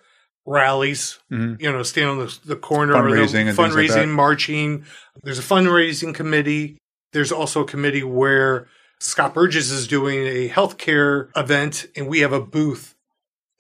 rallies. 0.46 1.20
Mhm. 1.32 1.62
You 1.62 1.72
know, 1.72 1.84
stand 1.84 2.10
on 2.10 2.20
the, 2.20 2.38
the 2.46 2.56
corner, 2.56 2.96
or 2.96 3.10
the 3.10 3.16
Fundraising 3.22 3.46
like 3.46 3.56
fundraising, 3.56 4.10
marching. 4.10 4.86
There's 5.24 5.40
a 5.40 5.44
fundraising 5.44 6.14
committee. 6.14 6.78
There's 7.14 7.32
also 7.32 7.62
a 7.62 7.66
committee 7.68 8.04
where 8.04 8.68
Scott 9.00 9.34
Burgess 9.34 9.70
is 9.72 9.88
doing 9.88 10.26
a 10.26 10.50
healthcare 10.50 11.30
event, 11.36 11.88
and 11.96 12.08
we 12.08 12.20
have 12.20 12.34
a 12.34 12.42
booth 12.42 12.96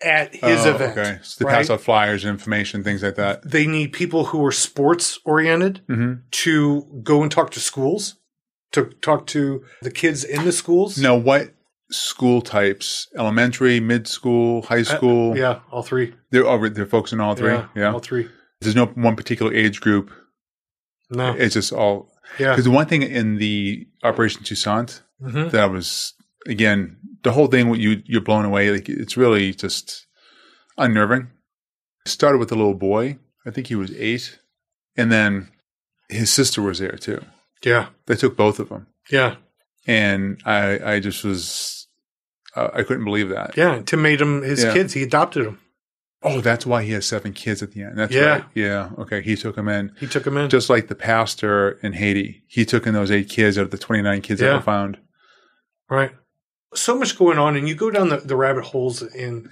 at 0.04 0.34
his 0.34 0.66
Oh, 0.66 0.72
event. 0.76 0.98
Okay. 0.98 1.20
So 1.22 1.44
they 1.44 1.48
right? 1.52 1.58
pass 1.58 1.70
out 1.70 1.82
flyers 1.82 2.24
and 2.24 2.32
information, 2.32 2.84
things 2.84 3.04
like 3.04 3.16
that. 3.16 3.48
They 3.48 3.68
need 3.68 3.94
people 3.94 4.26
who 4.26 4.44
are 4.46 4.52
sports 4.52 5.20
oriented 5.26 5.82
hmm 5.88 6.14
to 6.32 7.02
go 7.04 7.22
and 7.22 7.32
talk 7.32 7.52
to 7.52 7.60
schools, 7.60 8.16
to 8.72 8.86
talk 9.02 9.28
to 9.28 9.64
the 9.82 9.92
kids 9.92 10.24
in 10.24 10.46
the 10.46 10.52
schools. 10.52 10.98
Now, 10.98 11.16
what 11.16 11.54
school 11.92 12.42
types? 12.42 13.08
Elementary, 13.18 13.80
mid 13.80 14.08
school, 14.08 14.62
high 14.64 14.84
school? 14.84 15.32
Uh, 15.32 15.36
Yeah, 15.36 15.60
all 15.72 15.84
three. 15.84 16.14
They're, 16.32 16.46
oh, 16.48 16.70
they're 16.70 16.86
focusing 16.86 17.20
on 17.20 17.28
all 17.28 17.36
three? 17.36 17.52
Yeah, 17.54 17.68
Yeah. 17.76 17.94
all 17.94 18.00
three. 18.00 18.30
There's 18.62 18.76
no 18.76 18.86
one 18.88 19.16
particular 19.16 19.54
age 19.54 19.82
group. 19.82 20.12
No. 21.10 21.34
It's 21.34 21.54
just 21.56 21.74
all. 21.74 22.12
Yeah. 22.40 22.52
Because 22.52 22.66
the 22.66 22.72
one 22.72 22.86
thing 22.88 23.02
in 23.04 23.38
the 23.38 23.88
Operation 24.04 24.44
Toussaint 24.44 25.02
hmm 25.22 25.50
that 25.50 25.70
was, 25.72 26.14
again, 26.48 26.98
the 27.24 27.32
whole 27.32 27.48
thing, 27.48 27.70
What 27.70 27.80
you, 27.80 28.02
you're 28.06 28.22
blown 28.22 28.46
away. 28.46 28.72
Like, 28.72 28.88
it's 28.90 29.18
really 29.18 29.54
just 29.54 30.08
unnerving. 30.78 31.28
It 32.06 32.10
started 32.10 32.38
with 32.40 32.52
a 32.52 32.56
little 32.56 32.74
boy. 32.74 33.18
I 33.46 33.52
think 33.52 33.68
he 33.68 33.76
was 33.76 33.92
eight. 33.96 34.40
And 34.98 35.12
then 35.12 35.50
his 36.10 36.32
sister 36.32 36.62
was 36.62 36.80
there 36.80 36.98
too. 36.98 37.22
Yeah. 37.64 37.88
They 38.08 38.16
took 38.16 38.36
both 38.36 38.60
of 38.60 38.70
them. 38.70 38.88
Yeah. 39.12 39.36
And 39.88 40.42
I, 40.46 40.94
I 40.96 41.00
just 41.00 41.24
was, 41.24 41.81
uh, 42.56 42.70
I 42.74 42.84
couldn't 42.84 43.06
believe 43.06 43.30
that. 43.30 43.56
Yeah. 43.58 43.82
Tim 43.86 44.02
made 44.02 44.20
him 44.22 44.42
his 44.42 44.64
Yeah. 44.64 44.74
kids. 44.74 44.94
He 44.94 45.04
adopted 45.04 45.46
them. 45.46 45.60
Oh, 46.24 46.40
that's 46.42 46.66
why 46.68 46.84
he 46.84 46.92
has 46.92 47.06
seven 47.08 47.34
kids 47.34 47.64
at 47.64 47.72
the 47.72 47.82
end. 47.84 47.98
That's 47.98 48.14
Yeah. 48.14 48.26
right. 48.30 48.44
Yeah. 48.54 48.90
Okay. 49.00 49.22
He 49.22 49.36
took 49.36 49.56
them 49.56 49.68
in. 49.68 49.92
He 50.00 50.06
took 50.08 50.24
them 50.24 50.38
in. 50.38 50.50
Just 50.50 50.70
like 50.70 50.88
the 50.88 50.96
pastor 50.96 51.80
in 51.82 51.94
Haiti. 51.94 52.44
He 52.48 52.64
took 52.66 52.86
in 52.86 52.94
those 52.94 53.10
eight 53.10 53.28
kids 53.30 53.58
out 53.58 53.64
of 53.66 53.72
the 53.72 53.78
29 53.78 54.22
kids 54.22 54.40
that 54.40 54.54
were 54.54 54.62
found. 54.62 54.98
right. 55.90 56.12
So 56.74 56.96
much 56.98 57.18
going 57.18 57.38
on, 57.38 57.58
and 57.58 57.68
you 57.68 57.76
go 57.76 57.92
down 57.92 58.08
the, 58.08 58.18
the 58.18 58.36
rabbit 58.38 58.64
holes. 58.64 59.02
And 59.02 59.50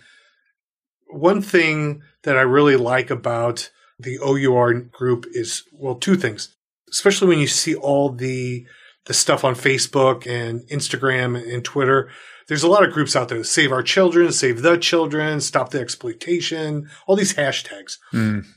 one 1.08 1.42
thing 1.42 2.02
that 2.24 2.38
I 2.38 2.42
really 2.42 2.78
like 2.78 3.10
about 3.10 3.70
the 4.00 4.18
OUR 4.20 4.74
group 4.74 5.26
is 5.32 5.64
well, 5.74 5.96
two 5.96 6.16
things. 6.16 6.56
Especially 6.90 7.28
when 7.28 7.40
you 7.40 7.48
see 7.48 7.76
all 7.76 8.10
the 8.10 8.66
the 9.06 9.14
stuff 9.14 9.44
on 9.44 9.56
Facebook 9.56 10.28
and 10.28 10.62
Instagram 10.70 11.36
and 11.52 11.64
Twitter. 11.66 12.10
There's 12.50 12.64
a 12.64 12.68
lot 12.68 12.84
of 12.84 12.92
groups 12.92 13.16
out 13.16 13.30
there. 13.30 13.44
Save 13.44 13.72
our 13.72 13.84
children, 13.84 14.32
save 14.32 14.64
the 14.64 14.76
children, 14.76 15.40
stop 15.40 15.70
the 15.70 15.80
exploitation, 15.80 16.90
all 17.06 17.16
these 17.16 17.36
hashtags. 17.36 18.00
Mm. 18.12 18.48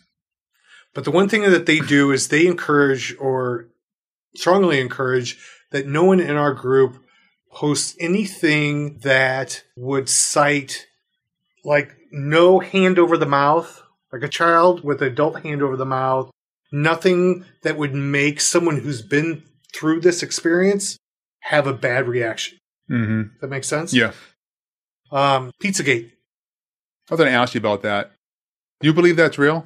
But 0.95 1.05
the 1.05 1.11
one 1.11 1.29
thing 1.29 1.43
that 1.43 1.67
they 1.67 1.79
do 1.79 2.11
is 2.11 2.29
they 2.29 2.47
encourage 2.47 3.15
or 3.21 3.69
strongly 4.35 4.81
encourage 4.81 5.39
that 5.73 5.87
no 5.87 6.05
one 6.05 6.21
in 6.21 6.37
our 6.37 6.55
group 6.55 7.05
posts 7.53 7.95
anything 8.01 8.99
that 9.01 9.63
would 9.77 10.09
cite 10.09 10.87
like 11.63 11.95
no 12.11 12.61
hand 12.61 12.99
over 12.99 13.19
the 13.19 13.27
mouth, 13.27 13.83
like 14.11 14.23
a 14.23 14.29
child 14.29 14.83
with 14.83 15.03
adult 15.03 15.43
hand 15.43 15.63
over 15.63 15.77
the 15.77 15.85
mouth, 15.85 16.31
nothing 16.73 17.45
that 17.63 17.77
would 17.77 17.95
make 17.95 18.41
someone 18.41 18.79
who's 18.79 19.03
been 19.03 19.43
through 19.75 20.01
this 20.01 20.23
experience 20.23 20.97
have 21.41 21.67
a 21.67 21.75
bad 21.75 22.09
reaction. 22.09 22.59
Mm-hmm. 22.91 23.23
That 23.41 23.49
makes 23.49 23.69
sense? 23.69 23.93
Yeah. 23.93 24.13
Um, 25.11 25.51
Pizzagate. 25.63 26.11
I 27.11 27.15
was 27.15 27.19
going 27.19 27.31
to 27.31 27.37
ask 27.37 27.55
you 27.55 27.59
about 27.59 27.83
that. 27.83 28.13
Do 28.81 28.89
you 28.89 28.95
believe 28.95 29.17
that's 29.17 29.39
real? 29.39 29.65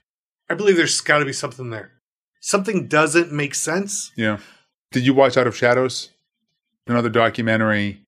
I 0.49 0.55
believe 0.55 0.77
there's 0.77 1.01
got 1.01 1.19
to 1.19 1.25
be 1.25 1.33
something 1.33 1.71
there. 1.71 1.93
Something 2.41 2.87
doesn't 2.87 3.33
make 3.33 3.55
sense. 3.55 4.13
Yeah. 4.17 4.39
Did 4.93 5.05
you 5.05 5.15
watch 5.15 5.37
Out 5.37 5.47
of 5.47 5.57
Shadows? 5.57 6.11
Another 6.87 7.09
documentary 7.09 8.01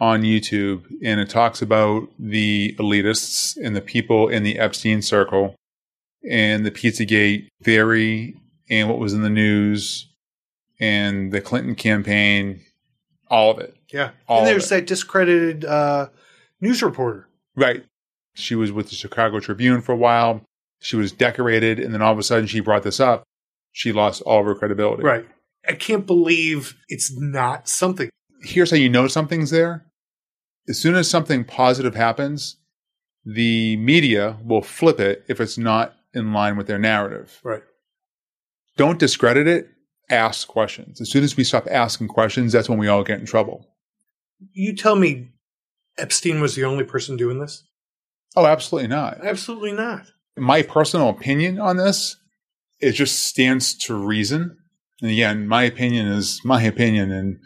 on 0.00 0.22
YouTube, 0.22 0.84
and 1.02 1.20
it 1.20 1.30
talks 1.30 1.62
about 1.62 2.08
the 2.18 2.74
elitists 2.78 3.56
and 3.62 3.74
the 3.74 3.80
people 3.80 4.28
in 4.28 4.42
the 4.42 4.58
Epstein 4.58 5.00
circle 5.00 5.54
and 6.28 6.66
the 6.66 6.70
Pizzagate 6.70 7.48
theory 7.62 8.36
and 8.68 8.88
what 8.88 8.98
was 8.98 9.14
in 9.14 9.22
the 9.22 9.30
news 9.30 10.08
and 10.80 11.32
the 11.32 11.40
Clinton 11.40 11.74
campaign, 11.74 12.60
all 13.30 13.52
of 13.52 13.58
it. 13.58 13.76
Yeah. 13.96 14.10
All 14.28 14.40
and 14.40 14.46
there's 14.46 14.68
that 14.68 14.86
discredited 14.86 15.64
uh, 15.64 16.08
news 16.60 16.82
reporter. 16.82 17.28
Right. 17.56 17.84
She 18.34 18.54
was 18.54 18.70
with 18.70 18.90
the 18.90 18.94
Chicago 18.94 19.40
Tribune 19.40 19.80
for 19.80 19.92
a 19.92 19.96
while. 19.96 20.42
She 20.80 20.96
was 20.96 21.10
decorated, 21.10 21.80
and 21.80 21.94
then 21.94 22.02
all 22.02 22.12
of 22.12 22.18
a 22.18 22.22
sudden 22.22 22.46
she 22.46 22.60
brought 22.60 22.82
this 22.82 23.00
up. 23.00 23.24
She 23.72 23.92
lost 23.92 24.20
all 24.22 24.40
of 24.40 24.46
her 24.46 24.54
credibility. 24.54 25.02
Right. 25.02 25.26
I 25.66 25.72
can't 25.72 26.06
believe 26.06 26.76
it's 26.88 27.10
not 27.18 27.68
something. 27.68 28.10
Here's 28.42 28.70
how 28.70 28.76
you 28.76 28.90
know 28.90 29.08
something's 29.08 29.50
there. 29.50 29.86
As 30.68 30.78
soon 30.78 30.94
as 30.94 31.08
something 31.08 31.44
positive 31.44 31.94
happens, 31.94 32.56
the 33.24 33.78
media 33.78 34.36
will 34.44 34.62
flip 34.62 35.00
it 35.00 35.24
if 35.28 35.40
it's 35.40 35.56
not 35.56 35.94
in 36.12 36.34
line 36.34 36.58
with 36.58 36.66
their 36.66 36.78
narrative. 36.78 37.40
Right. 37.42 37.62
Don't 38.76 38.98
discredit 38.98 39.46
it. 39.46 39.70
Ask 40.10 40.46
questions. 40.46 41.00
As 41.00 41.10
soon 41.10 41.24
as 41.24 41.36
we 41.36 41.44
stop 41.44 41.66
asking 41.70 42.08
questions, 42.08 42.52
that's 42.52 42.68
when 42.68 42.78
we 42.78 42.88
all 42.88 43.02
get 43.02 43.18
in 43.18 43.26
trouble. 43.26 43.66
You 44.52 44.74
tell 44.74 44.96
me 44.96 45.30
Epstein 45.98 46.40
was 46.40 46.54
the 46.54 46.64
only 46.64 46.84
person 46.84 47.16
doing 47.16 47.38
this? 47.38 47.64
Oh, 48.36 48.46
absolutely 48.46 48.88
not. 48.88 49.24
Absolutely 49.24 49.72
not. 49.72 50.06
my 50.36 50.62
personal 50.62 51.08
opinion 51.08 51.58
on 51.58 51.78
this, 51.78 52.16
it 52.80 52.92
just 52.92 53.26
stands 53.26 53.74
to 53.86 53.94
reason. 53.94 54.58
And 55.00 55.10
again, 55.10 55.48
my 55.48 55.62
opinion 55.62 56.06
is 56.08 56.40
my 56.44 56.62
opinion. 56.62 57.10
And 57.10 57.38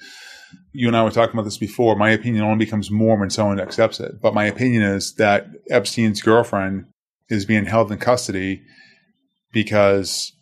you 0.73 0.89
and 0.89 0.97
I 0.97 1.05
were 1.05 1.11
talking 1.11 1.35
about 1.35 1.45
this 1.45 1.59
before. 1.59 1.95
My 1.97 2.11
opinion 2.11 2.45
only 2.45 2.65
becomes 2.65 2.91
more 2.91 3.17
when 3.19 3.31
someone 3.31 3.61
accepts 3.61 4.01
it. 4.01 4.21
But 4.21 4.35
my 4.35 4.45
opinion 4.47 4.83
is 4.83 5.15
that 5.15 5.47
Epstein's 5.71 6.23
girlfriend 6.23 6.87
is 7.29 7.45
being 7.45 7.67
held 7.67 7.93
in 7.93 7.99
custody 7.99 8.63
because 9.53 10.33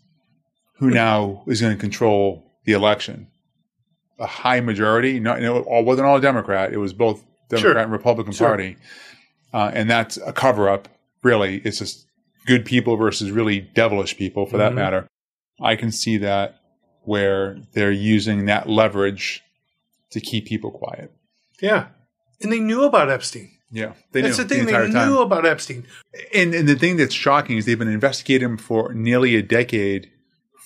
who 0.78 0.90
now 0.90 1.42
is 1.46 1.60
going 1.60 1.74
to 1.74 1.80
control 1.80 2.52
the 2.64 2.72
election? 2.72 3.28
A 4.18 4.26
high 4.26 4.60
majority, 4.60 5.20
not, 5.20 5.42
it 5.42 5.50
wasn't 5.66 6.06
all 6.06 6.18
Democrat. 6.20 6.72
It 6.72 6.78
was 6.78 6.92
both 6.92 7.24
Democrat 7.48 7.72
Sure. 7.74 7.78
and 7.82 7.92
Republican 7.92 8.32
Sure. 8.32 8.48
Party. 8.48 8.76
Uh, 9.54 9.70
and 9.72 9.88
that's 9.88 10.16
a 10.18 10.32
cover 10.32 10.68
up, 10.68 10.88
really. 11.22 11.58
It's 11.64 11.78
just 11.78 12.06
good 12.46 12.64
people 12.64 12.96
versus 12.96 13.30
really 13.30 13.60
devilish 13.60 14.16
people 14.16 14.44
for 14.46 14.56
that 14.58 14.72
Mhm. 14.72 14.76
matter. 14.76 15.06
I 15.60 15.76
can 15.76 15.92
see 15.92 16.16
that 16.18 16.56
where 17.04 17.58
they're 17.74 17.92
using 17.92 18.46
that 18.46 18.68
leverage 18.68 19.42
to 20.10 20.20
keep 20.20 20.46
people 20.46 20.70
quiet. 20.70 21.12
Yeah. 21.60 21.88
And 22.42 22.52
they 22.52 22.60
knew 22.60 22.82
about 22.84 23.10
Epstein. 23.10 23.50
Yeah, 23.70 23.92
they 24.12 24.22
That's 24.22 24.38
knew 24.38 24.44
the 24.44 24.48
thing. 24.54 24.66
entire 24.66 24.86
they 24.86 24.92
time. 24.94 25.08
knew 25.08 25.18
about 25.20 25.44
Epstein. 25.44 25.86
And, 26.34 26.54
and 26.54 26.66
the 26.68 26.74
thing 26.74 26.96
that's 26.96 27.12
shocking 27.14 27.58
is 27.58 27.66
they've 27.66 27.78
been 27.78 27.86
investigating 27.88 28.48
him 28.48 28.56
for 28.56 28.94
nearly 28.94 29.36
a 29.36 29.42
decade 29.42 30.10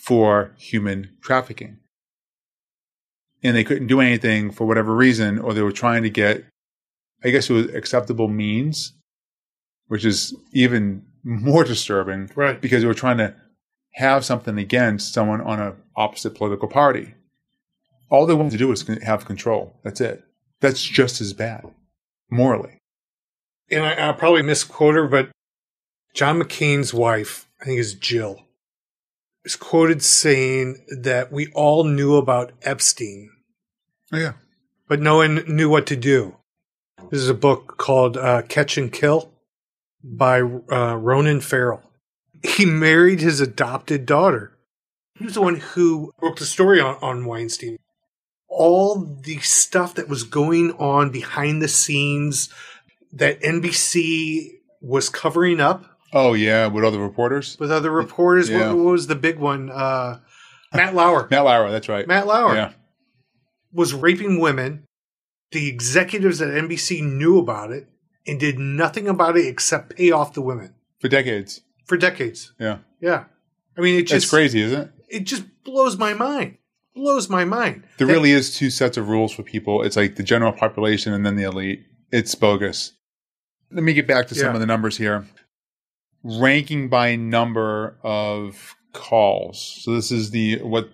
for 0.04 0.52
human 0.56 1.10
trafficking. 1.20 1.78
And 3.42 3.56
they 3.56 3.64
couldn't 3.64 3.88
do 3.88 4.00
anything 4.00 4.50
for 4.50 4.66
whatever 4.66 4.94
reason, 4.94 5.38
or 5.38 5.52
they 5.52 5.62
were 5.62 5.72
trying 5.72 6.02
to 6.04 6.10
get, 6.10 6.44
I 7.24 7.30
guess 7.30 7.50
it 7.50 7.54
was 7.54 7.66
acceptable 7.74 8.28
means, 8.28 8.92
which 9.88 10.04
is 10.04 10.34
even 10.52 11.04
more 11.24 11.64
disturbing 11.64 12.30
Right. 12.34 12.60
because 12.60 12.82
they 12.82 12.86
were 12.88 12.94
trying 12.94 13.18
to 13.18 13.34
have 13.94 14.24
something 14.24 14.58
against 14.58 15.12
someone 15.12 15.40
on 15.40 15.60
a 15.60 15.74
opposite 15.96 16.34
political 16.34 16.68
party. 16.68 17.14
All 18.10 18.26
they 18.26 18.34
wanted 18.34 18.52
to 18.52 18.58
do 18.58 18.68
was 18.68 18.86
have 19.02 19.24
control. 19.24 19.78
That's 19.82 20.00
it. 20.00 20.22
That's 20.60 20.82
just 20.82 21.20
as 21.20 21.32
bad, 21.32 21.64
morally. 22.30 22.78
And 23.70 23.84
I, 23.84 23.94
I'll 23.94 24.14
probably 24.14 24.42
misquote 24.42 24.94
her, 24.94 25.08
but 25.08 25.30
John 26.14 26.40
McCain's 26.40 26.94
wife, 26.94 27.48
I 27.60 27.64
think 27.64 27.78
is 27.80 27.94
Jill, 27.94 28.42
is 29.44 29.56
quoted 29.56 30.02
saying 30.02 30.84
that 31.00 31.32
we 31.32 31.48
all 31.52 31.84
knew 31.84 32.16
about 32.16 32.52
Epstein, 32.62 33.30
yeah. 34.12 34.32
but 34.88 35.00
no 35.00 35.16
one 35.16 35.44
knew 35.46 35.68
what 35.68 35.86
to 35.86 35.96
do. 35.96 36.36
This 37.10 37.20
is 37.20 37.28
a 37.28 37.34
book 37.34 37.76
called 37.78 38.16
uh, 38.16 38.42
Catch 38.42 38.78
and 38.78 38.92
Kill 38.92 39.32
by 40.02 40.40
uh, 40.40 40.96
Ronan 40.96 41.40
Farrow. 41.40 41.82
He 42.42 42.64
married 42.64 43.20
his 43.20 43.40
adopted 43.40 44.06
daughter. 44.06 44.56
He 45.18 45.24
was 45.24 45.34
the 45.34 45.42
one 45.42 45.56
who 45.56 46.12
wrote 46.20 46.38
the 46.38 46.44
story 46.46 46.80
on, 46.80 46.96
on 47.02 47.24
Weinstein. 47.24 47.78
All 48.48 48.96
the 48.96 49.38
stuff 49.38 49.94
that 49.94 50.08
was 50.08 50.24
going 50.24 50.72
on 50.72 51.10
behind 51.10 51.62
the 51.62 51.68
scenes 51.68 52.48
that 53.12 53.40
NBC 53.42 54.48
was 54.80 55.08
covering 55.08 55.60
up 55.60 55.84
Oh, 56.14 56.34
yeah. 56.34 56.66
With 56.66 56.84
other 56.84 56.98
reporters? 56.98 57.56
with 57.58 57.72
other 57.72 57.90
reporters. 57.90 58.50
Yeah. 58.50 58.68
What, 58.68 58.76
what 58.76 58.92
was 58.92 59.06
the 59.06 59.14
big 59.14 59.38
one? 59.38 59.70
Uh, 59.70 60.20
Matt 60.74 60.94
Lauer. 60.94 61.26
Matt 61.30 61.44
Lauer, 61.44 61.70
that's 61.70 61.88
right. 61.88 62.06
Matt 62.06 62.26
Lauer 62.26 62.54
Yeah. 62.54 62.72
Was 63.72 63.94
raping 63.94 64.40
women. 64.40 64.84
The 65.52 65.68
executives 65.68 66.40
at 66.40 66.48
NBC 66.48 67.02
knew 67.02 67.38
about 67.38 67.72
it 67.72 67.86
and 68.26 68.40
did 68.40 68.58
nothing 68.58 69.06
about 69.08 69.36
it 69.36 69.46
except 69.46 69.96
pay 69.96 70.10
off 70.10 70.32
the 70.34 70.40
women 70.40 70.74
For 71.00 71.08
decades. 71.08 71.60
for 71.86 71.96
decades. 71.96 72.52
Yeah. 72.58 72.78
Yeah. 73.00 73.24
I 73.76 73.80
mean, 73.80 73.96
it 73.96 74.02
That's 74.08 74.22
just 74.24 74.30
crazy, 74.30 74.60
isn't 74.62 74.80
it? 74.80 74.90
It 75.08 75.20
just 75.24 75.44
blows 75.64 75.98
my 75.98 76.14
mind. 76.14 76.56
Blows 76.94 77.28
my 77.28 77.44
mind. 77.44 77.84
There 77.98 78.06
That- 78.06 78.12
really 78.12 78.32
is 78.32 78.54
two 78.56 78.70
sets 78.70 78.96
of 78.96 79.08
rules 79.08 79.32
for 79.32 79.42
people. 79.42 79.82
It's 79.82 79.96
like 79.96 80.16
the 80.16 80.22
general 80.22 80.52
population 80.52 81.12
and 81.12 81.24
then 81.26 81.36
the 81.36 81.42
elite. 81.44 81.84
It's 82.10 82.34
bogus. 82.34 82.92
Let 83.70 83.82
me 83.82 83.92
get 83.94 84.06
back 84.06 84.28
to 84.28 84.34
some 84.34 84.48
Yeah. 84.48 84.54
of 84.54 84.60
the 84.60 84.66
numbers 84.66 84.96
here. 84.98 85.26
Ranking 86.24 86.88
by 86.88 87.16
number 87.16 87.96
of 88.02 88.76
calls. 88.92 89.80
So 89.82 89.94
this 89.94 90.12
is 90.12 90.30
the 90.30 90.58
what 90.62 90.90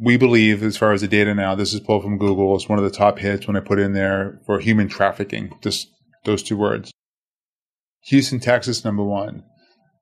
we 0.00 0.16
believe 0.16 0.62
as 0.62 0.76
far 0.76 0.92
as 0.92 1.00
the 1.00 1.08
data 1.08 1.34
now. 1.34 1.54
This 1.54 1.72
is 1.72 1.80
pulled 1.80 2.02
from 2.02 2.18
Google. 2.18 2.54
It's 2.56 2.68
one 2.68 2.78
of 2.78 2.84
the 2.84 2.90
top 2.90 3.18
hits 3.18 3.46
when 3.46 3.56
I 3.56 3.60
put 3.60 3.78
in 3.78 3.92
there 3.92 4.40
for 4.46 4.58
human 4.58 4.88
trafficking. 4.88 5.56
Just 5.62 5.88
those 6.24 6.42
two 6.42 6.56
words. 6.56 6.90
Houston, 8.04 8.40
Texas, 8.40 8.84
number 8.84 9.04
one. 9.04 9.44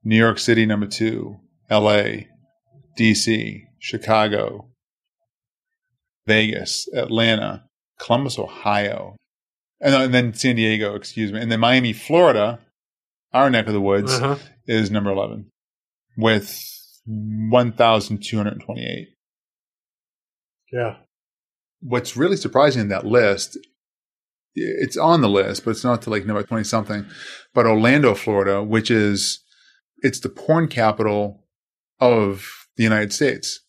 New 0.02 0.16
York 0.16 0.38
City, 0.38 0.66
number 0.66 0.86
two. 0.86 1.36
L.A., 1.70 2.28
D.C., 2.96 3.64
Chicago, 3.78 4.68
Vegas, 6.26 6.86
Atlanta, 6.94 7.64
Columbus, 8.00 8.38
Ohio, 8.38 9.16
and, 9.80 9.94
and 9.94 10.14
then 10.14 10.34
San 10.34 10.56
Diego, 10.56 10.94
excuse 10.94 11.32
me. 11.32 11.40
And 11.40 11.50
then 11.50 11.60
Miami, 11.60 11.92
Florida, 11.92 12.60
our 13.32 13.50
neck 13.50 13.66
of 13.66 13.72
the 13.72 13.80
woods, 13.80 14.12
Uh-huh. 14.12 14.36
is 14.66 14.90
number 14.90 15.10
11 15.10 15.50
with 16.16 16.54
1,228. 17.06 19.08
Yeah. 20.74 20.96
What's 21.80 22.16
really 22.16 22.36
surprising 22.36 22.82
in 22.82 22.88
that 22.88 23.06
list, 23.06 23.56
it's 24.54 24.96
on 24.96 25.20
the 25.20 25.28
list, 25.28 25.64
but 25.64 25.70
it's 25.70 25.84
not 25.84 26.02
to 26.02 26.10
like 26.10 26.26
number 26.26 26.42
20 26.42 26.64
something, 26.64 27.06
but 27.54 27.66
Orlando, 27.66 28.14
Florida, 28.14 28.62
which 28.62 28.90
is, 28.90 29.40
it's 29.98 30.20
the 30.20 30.28
porn 30.28 30.66
capital 30.68 31.44
of 32.00 32.66
the 32.76 32.82
United 32.82 33.12
States. 33.12 33.60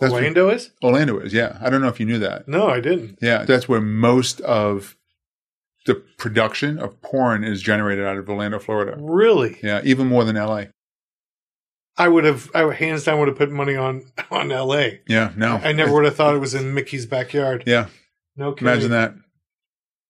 That's 0.00 0.12
Orlando 0.12 0.50
is? 0.50 0.70
Orlando 0.82 1.18
is, 1.20 1.32
yeah. 1.32 1.58
I 1.60 1.70
don't 1.70 1.80
know 1.80 1.88
if 1.88 1.98
you 1.98 2.06
knew 2.06 2.18
that. 2.18 2.46
No, 2.46 2.68
I 2.68 2.80
didn't. 2.80 3.18
Yeah, 3.22 3.44
that's 3.44 3.68
where 3.68 3.80
most 3.80 4.40
of 4.42 4.94
the 5.86 5.94
production 5.94 6.78
of 6.78 7.00
porn 7.00 7.44
is 7.44 7.62
generated 7.62 8.04
out 8.04 8.18
of 8.18 8.28
Orlando, 8.28 8.58
Florida. 8.58 8.96
Really? 9.00 9.58
Yeah, 9.62 9.80
even 9.84 10.06
more 10.06 10.24
than 10.24 10.36
LA. 10.36 10.64
I 11.98 12.08
would 12.08 12.24
have, 12.24 12.48
I 12.54 12.64
would, 12.64 12.76
hands 12.76 13.04
down, 13.04 13.18
would 13.18 13.28
have 13.28 13.36
put 13.36 13.50
money 13.50 13.74
on 13.76 14.04
on 14.30 14.52
L.A. 14.52 15.00
Yeah, 15.08 15.32
no. 15.36 15.56
I 15.56 15.72
never 15.72 15.92
would 15.92 16.04
have 16.04 16.14
thought 16.16 16.34
it 16.34 16.38
was 16.38 16.54
in 16.54 16.72
Mickey's 16.74 17.06
backyard. 17.06 17.64
Yeah, 17.66 17.86
No 18.36 18.52
kidding. 18.52 18.68
imagine 18.68 18.90
that. 18.92 19.14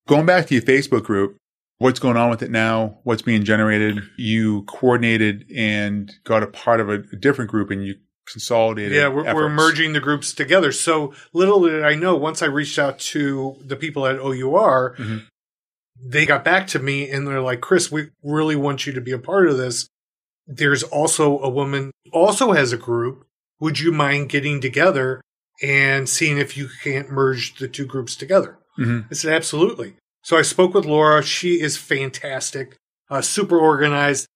Going 0.07 0.27
back 0.27 0.47
to 0.47 0.55
your 0.55 0.63
Facebook 0.63 1.05
group, 1.05 1.37
what's 1.79 1.99
going 2.01 2.17
on 2.17 2.31
with 2.31 2.43
it 2.43 2.51
now? 2.51 2.99
What's 3.05 3.23
being 3.23 3.45
generated? 3.45 4.03
You 4.17 4.63
coordinated 4.63 5.51
and 5.55 6.13
got 6.25 6.43
a 6.43 6.47
part 6.47 6.81
of 6.81 6.89
a, 6.89 7.03
a 7.13 7.17
different 7.17 7.51
group 7.51 7.71
and 7.71 7.85
you 7.87 7.97
consolidated. 8.31 8.93
Yeah, 8.93 9.09
we're, 9.09 9.35
we're 9.35 9.49
merging 9.49 9.95
the 9.95 10.01
groups 10.01 10.33
together. 10.35 10.73
So 10.73 11.15
little 11.33 11.61
did 11.63 11.83
I 11.85 11.95
know, 11.95 12.15
once 12.17 12.43
I 12.43 12.47
reached 12.47 12.79
out 12.79 12.99
to 13.01 13.57
the 13.65 13.77
people 13.77 14.07
at 14.07 14.17
OUR, 14.19 14.95
Mhm. 14.99 15.25
they 16.03 16.27
got 16.27 16.45
back 16.45 16.67
to 16.69 16.79
me 16.79 17.09
and 17.11 17.27
they're 17.27 17.41
like, 17.41 17.61
Chris, 17.63 17.91
we 17.91 18.09
really 18.23 18.57
want 18.57 18.87
you 18.87 18.93
to 18.93 19.01
be 19.01 19.13
a 19.13 19.19
part 19.19 19.49
of 19.49 19.57
this. 19.57 19.89
There's 20.49 20.83
also 20.83 21.39
a 21.41 21.49
woman 21.51 21.91
also 22.13 22.53
has 22.53 22.73
a 22.73 22.77
group. 22.79 23.27
Would 23.61 23.79
you 23.81 23.93
mind 23.93 24.31
getting 24.31 24.61
together 24.61 25.21
and 25.63 26.09
seeing 26.09 26.39
if 26.39 26.57
you 26.57 26.69
can't 26.83 27.11
merge 27.11 27.57
the 27.59 27.69
two 27.69 27.85
groups 27.85 28.17
together? 28.17 28.59
Mhm. 28.79 29.07
I 29.11 29.15
said, 29.15 29.33
absolutely. 29.35 29.97
So 30.23 30.37
I 30.37 30.43
spoke 30.43 30.73
with 30.75 30.85
Laura. 30.87 31.23
She 31.23 31.61
is 31.61 31.77
fantastic, 31.77 32.77
uh, 33.11 33.21
super 33.21 33.59
organized. 33.59 34.27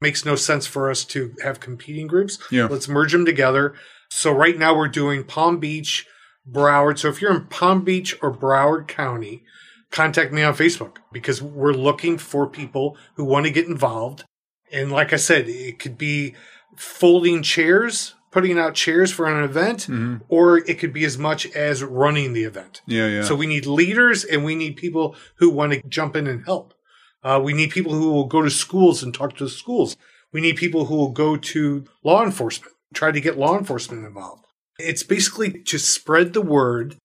Makes 0.00 0.24
no 0.24 0.34
sense 0.34 0.66
for 0.66 0.90
us 0.90 1.04
to 1.06 1.34
have 1.42 1.60
competing 1.60 2.06
groups. 2.06 2.38
Yeah. 2.50 2.66
Let's 2.66 2.88
merge 2.88 3.12
them 3.12 3.26
together. 3.26 3.74
So 4.10 4.32
right 4.32 4.58
now 4.58 4.74
we're 4.76 4.88
doing 4.88 5.24
Palm 5.24 5.58
Beach, 5.60 6.06
Broward. 6.50 6.98
So 6.98 7.08
if 7.08 7.20
you're 7.20 7.34
in 7.34 7.46
Palm 7.46 7.82
Beach 7.84 8.16
or 8.22 8.32
Broward 8.34 8.88
County, 8.88 9.44
contact 9.92 10.32
me 10.32 10.42
on 10.42 10.54
Facebook 10.54 10.96
because 11.12 11.42
we're 11.42 11.72
looking 11.74 12.16
for 12.16 12.46
people 12.48 12.96
who 13.14 13.24
want 13.24 13.44
to 13.46 13.52
get 13.52 13.66
involved. 13.66 14.24
And 14.72 14.90
like 14.92 15.12
I 15.12 15.16
said, 15.16 15.48
it 15.48 15.78
could 15.78 15.98
be 15.98 16.34
folding 16.76 17.42
chairs, 17.42 18.14
putting 18.30 18.58
out 18.58 18.74
chairs 18.74 19.10
for 19.10 19.26
an 19.26 19.42
event, 19.42 19.86
Mhm. 19.88 20.22
or 20.28 20.58
it 20.58 20.78
could 20.78 20.92
be 20.92 21.04
as 21.04 21.18
much 21.18 21.46
as 21.52 21.82
running 21.82 22.32
the 22.32 22.44
event. 22.44 22.80
Yeah, 22.86 23.08
yeah. 23.08 23.24
So 23.24 23.34
we 23.34 23.46
need 23.46 23.66
leaders 23.66 24.24
and 24.24 24.44
we 24.44 24.54
need 24.54 24.76
people 24.76 25.16
who 25.36 25.50
want 25.50 25.72
to 25.72 25.82
jump 25.88 26.14
in 26.16 26.26
and 26.26 26.44
help. 26.44 26.74
Uh, 27.22 27.40
we 27.42 27.52
need 27.52 27.70
people 27.70 27.92
who 27.92 28.10
will 28.12 28.26
go 28.26 28.40
to 28.42 28.50
schools 28.50 29.02
and 29.02 29.12
talk 29.12 29.36
to 29.36 29.44
the 29.44 29.50
schools. 29.50 29.96
We 30.32 30.40
need 30.40 30.56
people 30.56 30.86
who 30.86 30.94
will 30.94 31.10
go 31.10 31.36
to 31.36 31.84
law 32.04 32.22
enforcement, 32.24 32.72
try 32.94 33.10
to 33.10 33.20
get 33.20 33.36
law 33.36 33.58
enforcement 33.58 34.06
involved. 34.06 34.44
It's 34.78 35.02
basically 35.02 35.50
to 35.64 35.78
spread 35.78 36.32
the 36.32 36.40
word. 36.40 36.96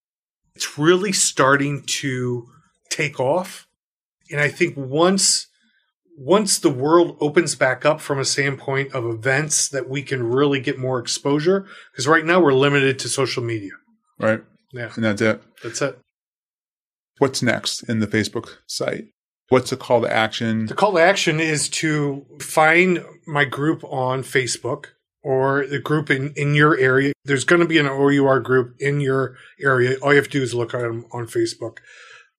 It's 0.56 0.78
really 0.78 1.12
starting 1.12 1.82
to 2.02 2.48
take 2.90 3.20
off. 3.20 3.68
And 4.32 4.40
I 4.40 4.48
think 4.48 4.76
once 4.78 5.48
once 6.18 6.60
the 6.60 6.70
world 6.70 7.18
opens 7.20 7.56
back 7.56 7.86
up 7.86 8.00
from 8.00 8.20
a 8.20 8.26
standpoint 8.26 8.94
of 8.94 9.06
events 9.06 9.68
that 9.70 9.90
we 9.90 10.02
can 10.02 10.24
really 10.24 10.60
get 10.60 10.78
more 10.78 11.00
exposure 11.00 11.66
because 11.92 12.08
right 12.08 12.26
now 12.26 12.40
we're 12.40 12.54
limited 12.54 12.98
to 13.00 13.10
social 13.10 13.44
media. 13.44 13.72
right. 14.20 14.42
Yeah, 14.74 14.92
And 14.96 15.04
that's 15.06 15.22
it. 15.22 15.42
that's 15.64 15.82
it. 15.82 15.98
What's 17.20 17.42
next 17.42 17.84
in 17.84 18.00
the 18.00 18.08
Facebook 18.08 18.58
site? 18.68 19.06
What's 19.50 19.70
the 19.70 19.78
call 19.78 20.02
to 20.02 20.12
action? 20.12 20.66
The 20.66 20.74
call 20.74 20.94
to 20.94 21.00
action 21.00 21.40
is 21.40 21.70
to 21.70 22.26
find 22.42 23.04
my 23.26 23.46
group 23.46 23.84
on 23.86 24.24
Facebook 24.24 24.88
or 25.24 25.66
the 25.66 25.80
group 25.80 26.10
in, 26.10 26.34
in 26.36 26.56
your 26.56 26.78
area. 26.78 27.14
There's 27.24 27.46
going 27.46 27.62
to 27.62 27.68
be 27.68 27.78
an 27.78 27.88
OUR 27.88 28.40
group 28.42 28.76
in 28.80 29.00
your 29.00 29.38
area. 29.62 29.98
All 30.02 30.12
you 30.12 30.18
have 30.18 30.26
to 30.30 30.40
do 30.40 30.44
is 30.44 30.54
look 30.54 30.74
at 30.74 30.82
them 30.82 31.06
on 31.14 31.26
Facebook. 31.28 31.78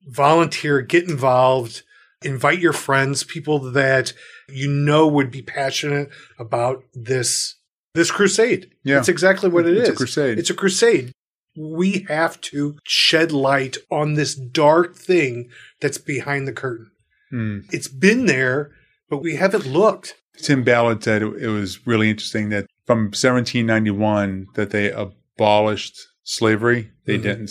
Volunteer, 0.07 0.83
get 0.83 1.09
involved, 1.09 1.83
invite 2.23 2.59
your 2.59 2.73
friends, 2.73 3.25
people 3.25 3.59
that 3.73 4.13
you 4.49 4.69
know 4.71 5.07
would 5.07 5.31
be 5.31 5.43
passionate 5.43 6.11
about 6.39 6.83
this 6.95 7.57
this 7.95 8.11
crusade. 8.11 8.71
Yeah. 8.85 8.97
That's 8.97 9.09
exactly 9.09 9.49
what 9.49 9.67
it 9.67 9.77
is. 9.77 9.89
It's 9.89 9.91
a 9.91 9.97
crusade. 9.97 10.39
It's 10.39 10.51
a 10.51 10.55
crusade. 10.55 11.13
We 11.59 12.05
have 12.09 12.39
to 12.43 12.77
shed 12.85 13.33
light 13.33 13.79
on 13.91 14.15
this 14.15 14.35
dark 14.35 14.97
thing 14.97 15.49
that's 15.81 15.97
behind 15.99 16.47
the 16.47 16.53
curtain 16.53 16.91
Hmm. 17.31 17.61
it's 17.73 17.89
been 17.89 18.27
there, 18.27 18.71
but 19.11 19.19
we 19.19 19.35
haven't 19.37 19.67
looked. 19.67 20.15
Tim 20.39 20.63
Ballard 20.63 21.03
said 21.03 21.23
it, 21.23 21.49
was 21.49 21.87
really 21.87 22.09
interesting 22.11 22.51
that 22.51 22.67
from 22.87 23.11
1791 23.13 24.47
that 24.55 24.71
they 24.71 24.93
abolished 24.93 25.99
slavery. 26.23 26.91
They 27.07 27.19
Mhm. 27.19 27.23
didn't. 27.23 27.51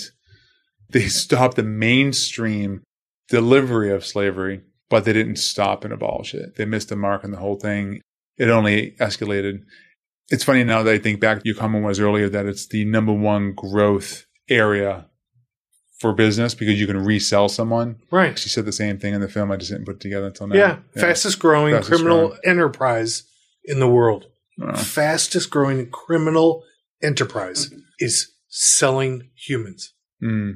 They 0.91 1.07
stopped 1.07 1.55
the 1.57 1.63
mainstream 1.63 2.83
delivery 3.29 3.91
of 3.91 4.05
slavery, 4.05 4.61
but 4.89 5.05
they 5.05 5.13
didn't 5.13 5.37
stop 5.37 5.83
and 5.83 5.93
abolish 5.93 6.33
it. 6.33 6.55
They 6.55 6.65
missed 6.65 6.89
the 6.89 6.95
mark 6.95 7.23
on 7.23 7.31
the 7.31 7.37
whole 7.37 7.55
thing. 7.55 8.01
It 8.37 8.49
only 8.49 8.91
escalated. 8.99 9.63
It's 10.29 10.43
funny 10.43 10.63
now 10.63 10.83
that 10.83 10.93
I 10.93 10.97
think 10.97 11.19
back, 11.19 11.41
your 11.43 11.55
comment 11.55 11.85
was 11.85 11.99
earlier 11.99 12.29
that 12.29 12.45
it's 12.45 12.67
the 12.67 12.85
number 12.85 13.13
one 13.13 13.53
growth 13.53 14.25
area 14.49 15.07
for 15.99 16.13
business 16.13 16.53
because 16.53 16.79
you 16.79 16.87
can 16.87 17.03
resell 17.03 17.47
someone. 17.47 17.97
Right. 18.11 18.37
She 18.37 18.49
said 18.49 18.65
the 18.65 18.71
same 18.71 18.99
thing 18.99 19.13
in 19.13 19.21
the 19.21 19.29
film. 19.29 19.51
I 19.51 19.55
just 19.57 19.71
didn't 19.71 19.85
put 19.85 19.95
it 19.95 20.01
together 20.01 20.27
until 20.27 20.47
now. 20.47 20.55
Yeah. 20.55 20.77
Fastest 20.95 21.39
growing 21.39 21.73
Fastest 21.73 21.89
criminal 21.89 22.27
growing. 22.27 22.41
enterprise 22.45 23.23
in 23.63 23.79
the 23.79 23.87
world. 23.87 24.25
Uh, 24.61 24.77
Fastest 24.77 25.49
growing 25.49 25.89
criminal 25.89 26.63
enterprise 27.01 27.73
is 27.99 28.31
selling 28.47 29.29
humans 29.35 29.93
mm, 30.23 30.55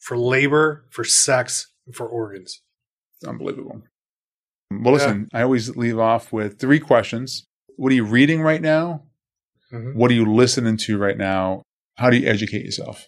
for 0.00 0.16
labor, 0.16 0.86
for 0.90 1.04
sex, 1.04 1.66
for 1.92 2.06
organs. 2.08 2.62
it's 3.20 3.28
unbelievable. 3.28 3.82
Well, 4.70 4.94
listen, 4.94 5.28
I 5.32 5.42
always 5.42 5.76
leave 5.76 5.98
off 5.98 6.32
with 6.32 6.58
three 6.58 6.80
questions. 6.80 7.44
What 7.76 7.92
are 7.92 7.94
you 7.94 8.04
reading 8.04 8.40
right 8.40 8.62
now? 8.62 9.02
Mhm. 9.72 9.94
What 9.94 10.10
are 10.10 10.14
you 10.14 10.24
listening 10.32 10.76
to 10.78 10.98
right 10.98 11.16
now? 11.18 11.62
How 11.96 12.10
do 12.10 12.16
you 12.16 12.28
educate 12.28 12.64
yourself? 12.64 13.06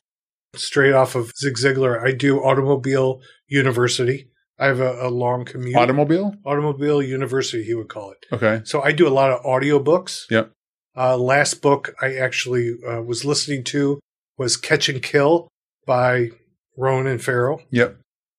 Straight 0.54 0.92
off 0.92 1.14
of 1.14 1.32
Zig 1.36 1.54
Ziglar, 1.56 2.02
I 2.02 2.12
do 2.12 2.38
Automobile 2.38 3.20
University. 3.48 4.30
I 4.58 4.66
have 4.66 4.80
a, 4.80 5.06
a 5.06 5.10
long 5.10 5.44
commute. 5.44 5.76
Automobile? 5.76 6.34
Automobile 6.44 7.02
University, 7.02 7.62
he 7.64 7.74
would 7.74 7.88
call 7.88 8.12
it. 8.12 8.18
Okay. 8.32 8.62
So 8.64 8.80
I 8.82 8.92
do 8.92 9.06
a 9.06 9.10
lot 9.10 9.30
of 9.30 9.42
audiobooks. 9.42 10.22
Yep. 10.30 10.52
Uh, 10.96 11.16
last 11.18 11.60
book 11.60 11.94
I 12.00 12.14
actually 12.14 12.74
uh, 12.88 13.02
was 13.02 13.24
listening 13.24 13.64
to 13.64 14.00
was 14.38 14.56
Catch 14.56 14.88
and 14.88 15.02
Kill 15.02 15.48
by 15.86 16.30
Ronan 16.76 17.18
Farrow. 17.18 17.60
Yep. 17.70 17.98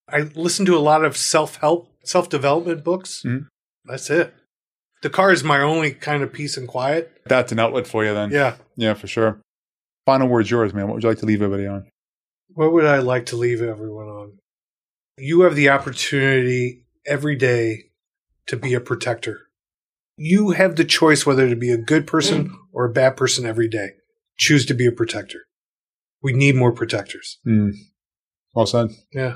I 0.09 0.21
listen 0.35 0.65
to 0.65 0.77
a 0.77 0.79
lot 0.79 1.03
of 1.03 1.17
self 1.17 1.57
help, 1.57 1.89
self 2.03 2.29
development 2.29 2.83
books. 2.83 3.23
Mhm. 3.25 3.47
That's 3.85 4.09
it. 4.09 4.33
The 5.03 5.09
car 5.09 5.31
is 5.31 5.43
my 5.43 5.61
only 5.61 5.91
kind 5.91 6.23
of 6.23 6.33
peace 6.33 6.57
and 6.57 6.67
quiet. 6.67 7.11
That's 7.25 7.51
an 7.51 7.59
outlet 7.59 7.87
for 7.87 8.03
you 8.03 8.13
then. 8.13 8.31
Yeah. 8.31 8.57
Yeah, 8.75 8.93
for 8.95 9.07
sure. 9.07 9.41
Final 10.05 10.27
word's 10.27 10.49
yours, 10.49 10.73
man. 10.73 10.87
What 10.87 10.95
would 10.95 11.03
you 11.03 11.09
like 11.09 11.19
to 11.19 11.25
leave 11.25 11.41
everybody 11.41 11.67
on? 11.67 11.85
What 12.49 12.71
would 12.73 12.85
I 12.85 12.99
like 12.99 13.25
to 13.27 13.35
leave 13.35 13.61
everyone 13.61 14.07
on? 14.07 14.37
You 15.17 15.41
have 15.41 15.55
the 15.55 15.69
opportunity 15.69 16.85
every 17.05 17.35
day 17.35 17.91
to 18.47 18.55
be 18.57 18.73
a 18.73 18.79
protector. 18.79 19.41
You 20.15 20.51
have 20.51 20.75
the 20.77 20.85
choice 20.85 21.25
whether 21.25 21.47
to 21.49 21.55
be 21.55 21.71
a 21.71 21.77
good 21.77 22.07
person 22.07 22.55
or 22.73 22.85
a 22.85 22.91
bad 22.91 23.17
person 23.17 23.45
every 23.45 23.67
day. 23.67 23.89
Choose 24.37 24.65
to 24.67 24.73
be 24.73 24.87
a 24.87 24.91
protector. 24.91 25.41
We 26.23 26.33
need 26.33 26.55
more 26.55 26.71
protectors. 26.71 27.39
Mm. 27.45 27.73
Well 28.55 28.65
said. 28.65 28.89
Yeah. 29.11 29.35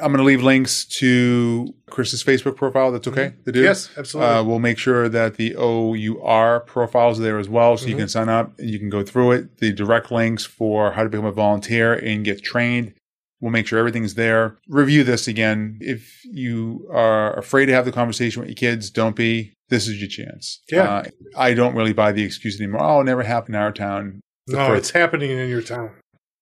I'm 0.00 0.12
going 0.12 0.18
to 0.18 0.24
leave 0.24 0.42
links 0.42 0.84
to 1.00 1.74
Chris's 1.90 2.22
Facebook 2.24 2.56
profile. 2.56 2.92
That's 2.92 3.08
okay 3.08 3.34
to 3.44 3.52
do? 3.52 3.62
Yes, 3.62 3.90
absolutely. 3.96 4.32
Uh, 4.34 4.42
we'll 4.44 4.58
make 4.58 4.78
sure 4.78 5.08
that 5.08 5.36
the 5.36 5.54
OUR 5.56 6.60
profiles 6.60 7.18
are 7.18 7.22
there 7.22 7.38
as 7.38 7.48
well, 7.48 7.76
so 7.76 7.86
you 7.86 7.94
Mhm. 7.94 7.98
can 7.98 8.08
sign 8.08 8.28
up 8.28 8.58
and 8.58 8.70
you 8.70 8.78
can 8.78 8.90
go 8.90 9.02
through 9.02 9.32
it. 9.32 9.58
The 9.58 9.72
direct 9.72 10.10
links 10.10 10.44
for 10.44 10.92
how 10.92 11.02
to 11.02 11.08
become 11.08 11.24
a 11.26 11.32
volunteer 11.32 11.92
and 11.94 12.24
get 12.24 12.42
trained. 12.42 12.94
We'll 13.40 13.52
make 13.52 13.66
sure 13.68 13.78
everything's 13.78 14.14
there. 14.14 14.56
Review 14.68 15.04
this 15.04 15.28
again. 15.28 15.78
If 15.80 16.20
you 16.24 16.88
are 16.92 17.38
afraid 17.38 17.66
to 17.66 17.72
have 17.72 17.84
the 17.84 17.92
conversation 17.92 18.40
with 18.40 18.48
your 18.48 18.56
kids, 18.56 18.90
don't 18.90 19.14
be. 19.14 19.52
This 19.68 19.86
is 19.86 20.00
your 20.00 20.08
chance. 20.08 20.60
Yeah. 20.72 20.82
Uh, 20.82 21.04
I 21.36 21.54
don't 21.54 21.74
really 21.76 21.92
buy 21.92 22.10
the 22.12 22.22
excuse 22.24 22.60
anymore. 22.60 22.82
Oh, 22.82 23.00
it 23.00 23.04
never 23.04 23.22
happened 23.22 23.54
in 23.54 23.60
our 23.60 23.70
town. 23.72 24.20
The 24.46 24.56
no, 24.56 24.66
first- 24.68 24.78
it's 24.78 24.90
happening 24.90 25.30
in 25.30 25.48
your 25.48 25.62
town. 25.62 25.90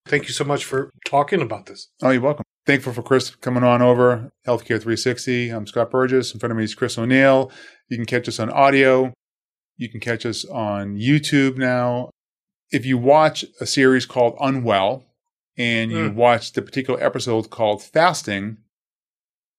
Thank 0.07 0.23
you 0.23 0.33
so 0.33 0.45
much 0.45 0.63
for 0.63 0.89
talking 1.05 1.41
about 1.41 1.65
this. 1.65 1.89
Oh, 2.01 2.09
you're 2.09 2.21
welcome. 2.21 2.45
Thankful 2.67 2.91
for 2.91 3.01
Chris 3.01 3.33
coming 3.33 3.63
on 3.63 3.81
over. 3.81 4.29
Healthcare 4.45 4.77
360. 4.81 5.49
I'm 5.51 5.65
Scott 5.65 5.89
Burgess. 5.89 6.33
In 6.33 6.39
front 6.41 6.51
of 6.51 6.57
me 6.57 6.65
is 6.65 6.75
Chris 6.75 6.97
O'Neal. 6.97 7.49
You 7.87 7.95
can 7.97 8.05
catch 8.05 8.27
us 8.27 8.39
on 8.41 8.49
audio. 8.49 9.13
You 9.77 9.89
can 9.89 10.01
catch 10.01 10.25
us 10.25 10.43
on 10.43 10.97
YouTube 10.97 11.57
now. 11.57 12.09
If 12.69 12.85
you 12.85 12.97
watch 12.97 13.45
a 13.61 13.65
series 13.65 14.05
called 14.05 14.35
Unwell 14.41 15.05
and 15.57 15.91
you 15.91 16.09
Mm. 16.09 16.15
watch 16.15 16.51
the 16.51 16.61
particular 16.61 17.01
episode 17.01 17.49
called 17.49 17.81
Fasting, 17.81 18.57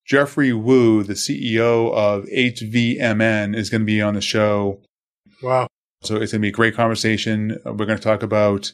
Geoffrey 0.05 0.53
Woo, 0.53 1.03
the 1.03 1.15
CEO 1.17 1.91
of 1.95 2.27
HVMN, 2.31 3.55
is 3.57 3.71
going 3.71 3.81
to 3.83 3.87
be 3.87 4.03
on 4.03 4.15
the 4.15 4.21
show 4.21 4.83
Wow. 5.43 5.67
so 6.03 6.17
it's 6.17 6.33
going 6.33 6.41
to 6.43 6.45
be 6.45 6.49
a 6.49 6.53
great 6.53 6.75
conversation. 6.75 7.57
We're 7.65 7.87
going 7.87 7.97
to 7.97 8.05
talk 8.05 8.23
about 8.23 8.73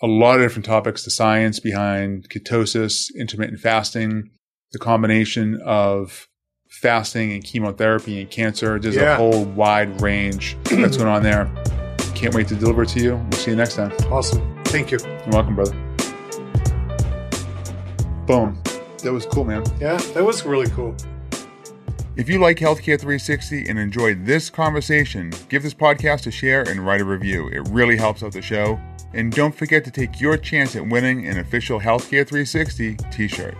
a 0.00 0.06
lot 0.06 0.36
of 0.36 0.42
different 0.42 0.64
topics, 0.64 1.04
the 1.04 1.10
science 1.10 1.58
behind 1.58 2.28
ketosis, 2.30 3.06
intermittent 3.18 3.58
fasting, 3.60 4.30
the 4.72 4.78
combination 4.78 5.60
of 5.64 6.28
fasting 6.68 7.32
and 7.32 7.42
chemotherapy 7.42 8.20
and 8.20 8.30
cancer. 8.30 8.78
There's 8.78 8.94
Yeah. 8.94 9.14
a 9.14 9.16
whole 9.16 9.44
wide 9.44 10.00
range 10.00 10.56
that's 10.70 10.96
going 10.96 11.08
on 11.08 11.22
there. 11.22 11.50
Can't 12.14 12.34
wait 12.34 12.46
to 12.48 12.54
deliver 12.54 12.82
it 12.82 12.90
to 12.90 13.00
you. 13.00 13.16
We'll 13.16 13.40
see 13.40 13.50
you 13.50 13.56
next 13.56 13.74
time. 13.76 13.90
Awesome. 14.10 14.42
Thank 14.66 14.92
you. 14.92 14.98
You're 15.00 15.30
welcome, 15.32 15.56
brother. 15.56 15.74
Boom. 18.26 18.62
That 19.02 19.12
was 19.12 19.26
cool, 19.26 19.44
man. 19.44 19.64
Yeah, 19.80 19.96
that 20.14 20.24
was 20.24 20.44
really 20.44 20.68
cool. 20.70 20.94
If 22.16 22.28
you 22.28 22.38
like 22.40 22.58
Healthcare 22.58 23.00
360 23.00 23.68
and 23.68 23.78
enjoyed 23.78 24.26
this 24.26 24.50
conversation, 24.50 25.32
give 25.48 25.62
this 25.62 25.74
podcast 25.74 26.26
a 26.26 26.30
share 26.30 26.62
and 26.68 26.84
write 26.84 27.00
a 27.00 27.04
review. 27.04 27.48
It 27.48 27.68
really 27.70 27.96
helps 27.96 28.22
out 28.22 28.32
the 28.32 28.42
show. 28.42 28.78
And 29.14 29.32
don't 29.32 29.54
forget 29.54 29.84
to 29.84 29.90
take 29.90 30.20
your 30.20 30.36
chance 30.36 30.76
at 30.76 30.86
winning 30.86 31.26
an 31.26 31.38
official 31.38 31.80
Healthcare 31.80 32.26
360 32.26 32.96
t 33.10 33.28
shirt. 33.28 33.56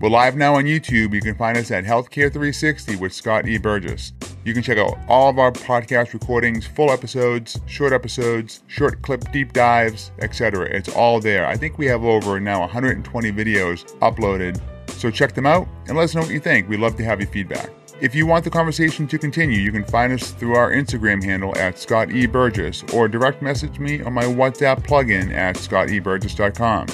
We're 0.00 0.08
live 0.08 0.36
now 0.36 0.56
on 0.56 0.64
YouTube. 0.64 1.14
You 1.14 1.20
can 1.20 1.34
find 1.34 1.56
us 1.56 1.70
at 1.70 1.84
Healthcare 1.84 2.32
360 2.32 2.96
with 2.96 3.12
Scott 3.12 3.46
E. 3.46 3.58
Burgess. 3.58 4.12
You 4.44 4.52
can 4.52 4.62
check 4.62 4.78
out 4.78 4.98
all 5.08 5.30
of 5.30 5.38
our 5.38 5.52
podcast 5.52 6.12
recordings, 6.12 6.66
full 6.66 6.90
episodes, 6.90 7.60
short 7.66 7.92
episodes, 7.92 8.62
short 8.66 9.00
clip 9.02 9.30
deep 9.32 9.52
dives, 9.52 10.10
etc. 10.20 10.66
It's 10.66 10.88
all 10.88 11.20
there. 11.20 11.46
I 11.46 11.56
think 11.56 11.78
we 11.78 11.86
have 11.86 12.04
over 12.04 12.40
now 12.40 12.60
120 12.60 13.32
videos 13.32 13.96
uploaded. 14.00 14.60
So 14.90 15.10
check 15.10 15.34
them 15.34 15.46
out 15.46 15.68
and 15.86 15.96
let 15.96 16.04
us 16.04 16.14
know 16.14 16.22
what 16.22 16.30
you 16.30 16.40
think. 16.40 16.68
We'd 16.68 16.80
love 16.80 16.96
to 16.96 17.04
have 17.04 17.20
your 17.20 17.30
feedback. 17.30 17.70
If 18.04 18.14
you 18.14 18.26
want 18.26 18.44
the 18.44 18.50
conversation 18.50 19.08
to 19.08 19.18
continue, 19.18 19.58
you 19.58 19.72
can 19.72 19.82
find 19.82 20.12
us 20.12 20.32
through 20.32 20.56
our 20.56 20.72
Instagram 20.72 21.24
handle 21.24 21.56
at 21.56 21.78
Scott 21.78 22.12
E. 22.12 22.26
Burgess 22.26 22.84
or 22.92 23.08
direct 23.08 23.40
message 23.40 23.78
me 23.78 24.02
on 24.02 24.12
my 24.12 24.24
WhatsApp 24.24 24.86
plugin 24.86 25.32
at 25.32 25.56
scotteburgess.com. 25.56 26.86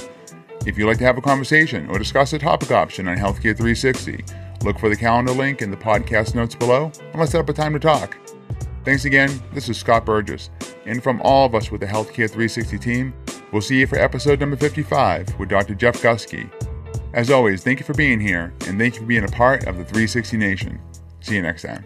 If 0.66 0.78
you'd 0.78 0.86
like 0.86 0.98
to 0.98 1.04
have 1.04 1.18
a 1.18 1.20
conversation 1.20 1.90
or 1.90 1.98
discuss 1.98 2.32
a 2.32 2.38
topic 2.38 2.70
option 2.70 3.08
on 3.08 3.16
Healthcare 3.16 3.56
360, 3.56 4.24
look 4.62 4.78
for 4.78 4.88
the 4.88 4.94
calendar 4.94 5.32
link 5.32 5.62
in 5.62 5.72
the 5.72 5.76
podcast 5.76 6.36
notes 6.36 6.54
below 6.54 6.92
and 7.10 7.18
let's 7.18 7.32
set 7.32 7.40
up 7.40 7.48
a 7.48 7.52
time 7.52 7.72
to 7.72 7.80
talk. 7.80 8.16
Thanks 8.84 9.04
again. 9.04 9.42
This 9.52 9.68
is 9.68 9.76
Scott 9.78 10.06
Burgess. 10.06 10.50
And 10.86 11.02
from 11.02 11.20
all 11.22 11.44
of 11.44 11.56
us 11.56 11.72
with 11.72 11.80
the 11.80 11.88
Healthcare 11.88 12.30
360 12.30 12.78
team, 12.78 13.14
we'll 13.50 13.62
see 13.62 13.80
you 13.80 13.88
for 13.88 13.98
episode 13.98 14.38
number 14.38 14.54
55 14.54 15.40
with 15.40 15.48
Dr. 15.48 15.74
Jeff 15.74 16.00
Gusky. 16.00 16.48
As 17.14 17.32
always, 17.32 17.64
thank 17.64 17.80
you 17.80 17.84
for 17.84 17.94
being 17.94 18.20
here 18.20 18.54
and 18.68 18.78
thank 18.78 18.94
you 18.94 19.00
for 19.00 19.06
being 19.08 19.24
a 19.24 19.28
part 19.28 19.66
of 19.66 19.76
the 19.76 19.84
360 19.84 20.36
Nation. 20.36 20.80
See 21.20 21.36
you 21.36 21.42
next 21.42 21.62
time. 21.62 21.84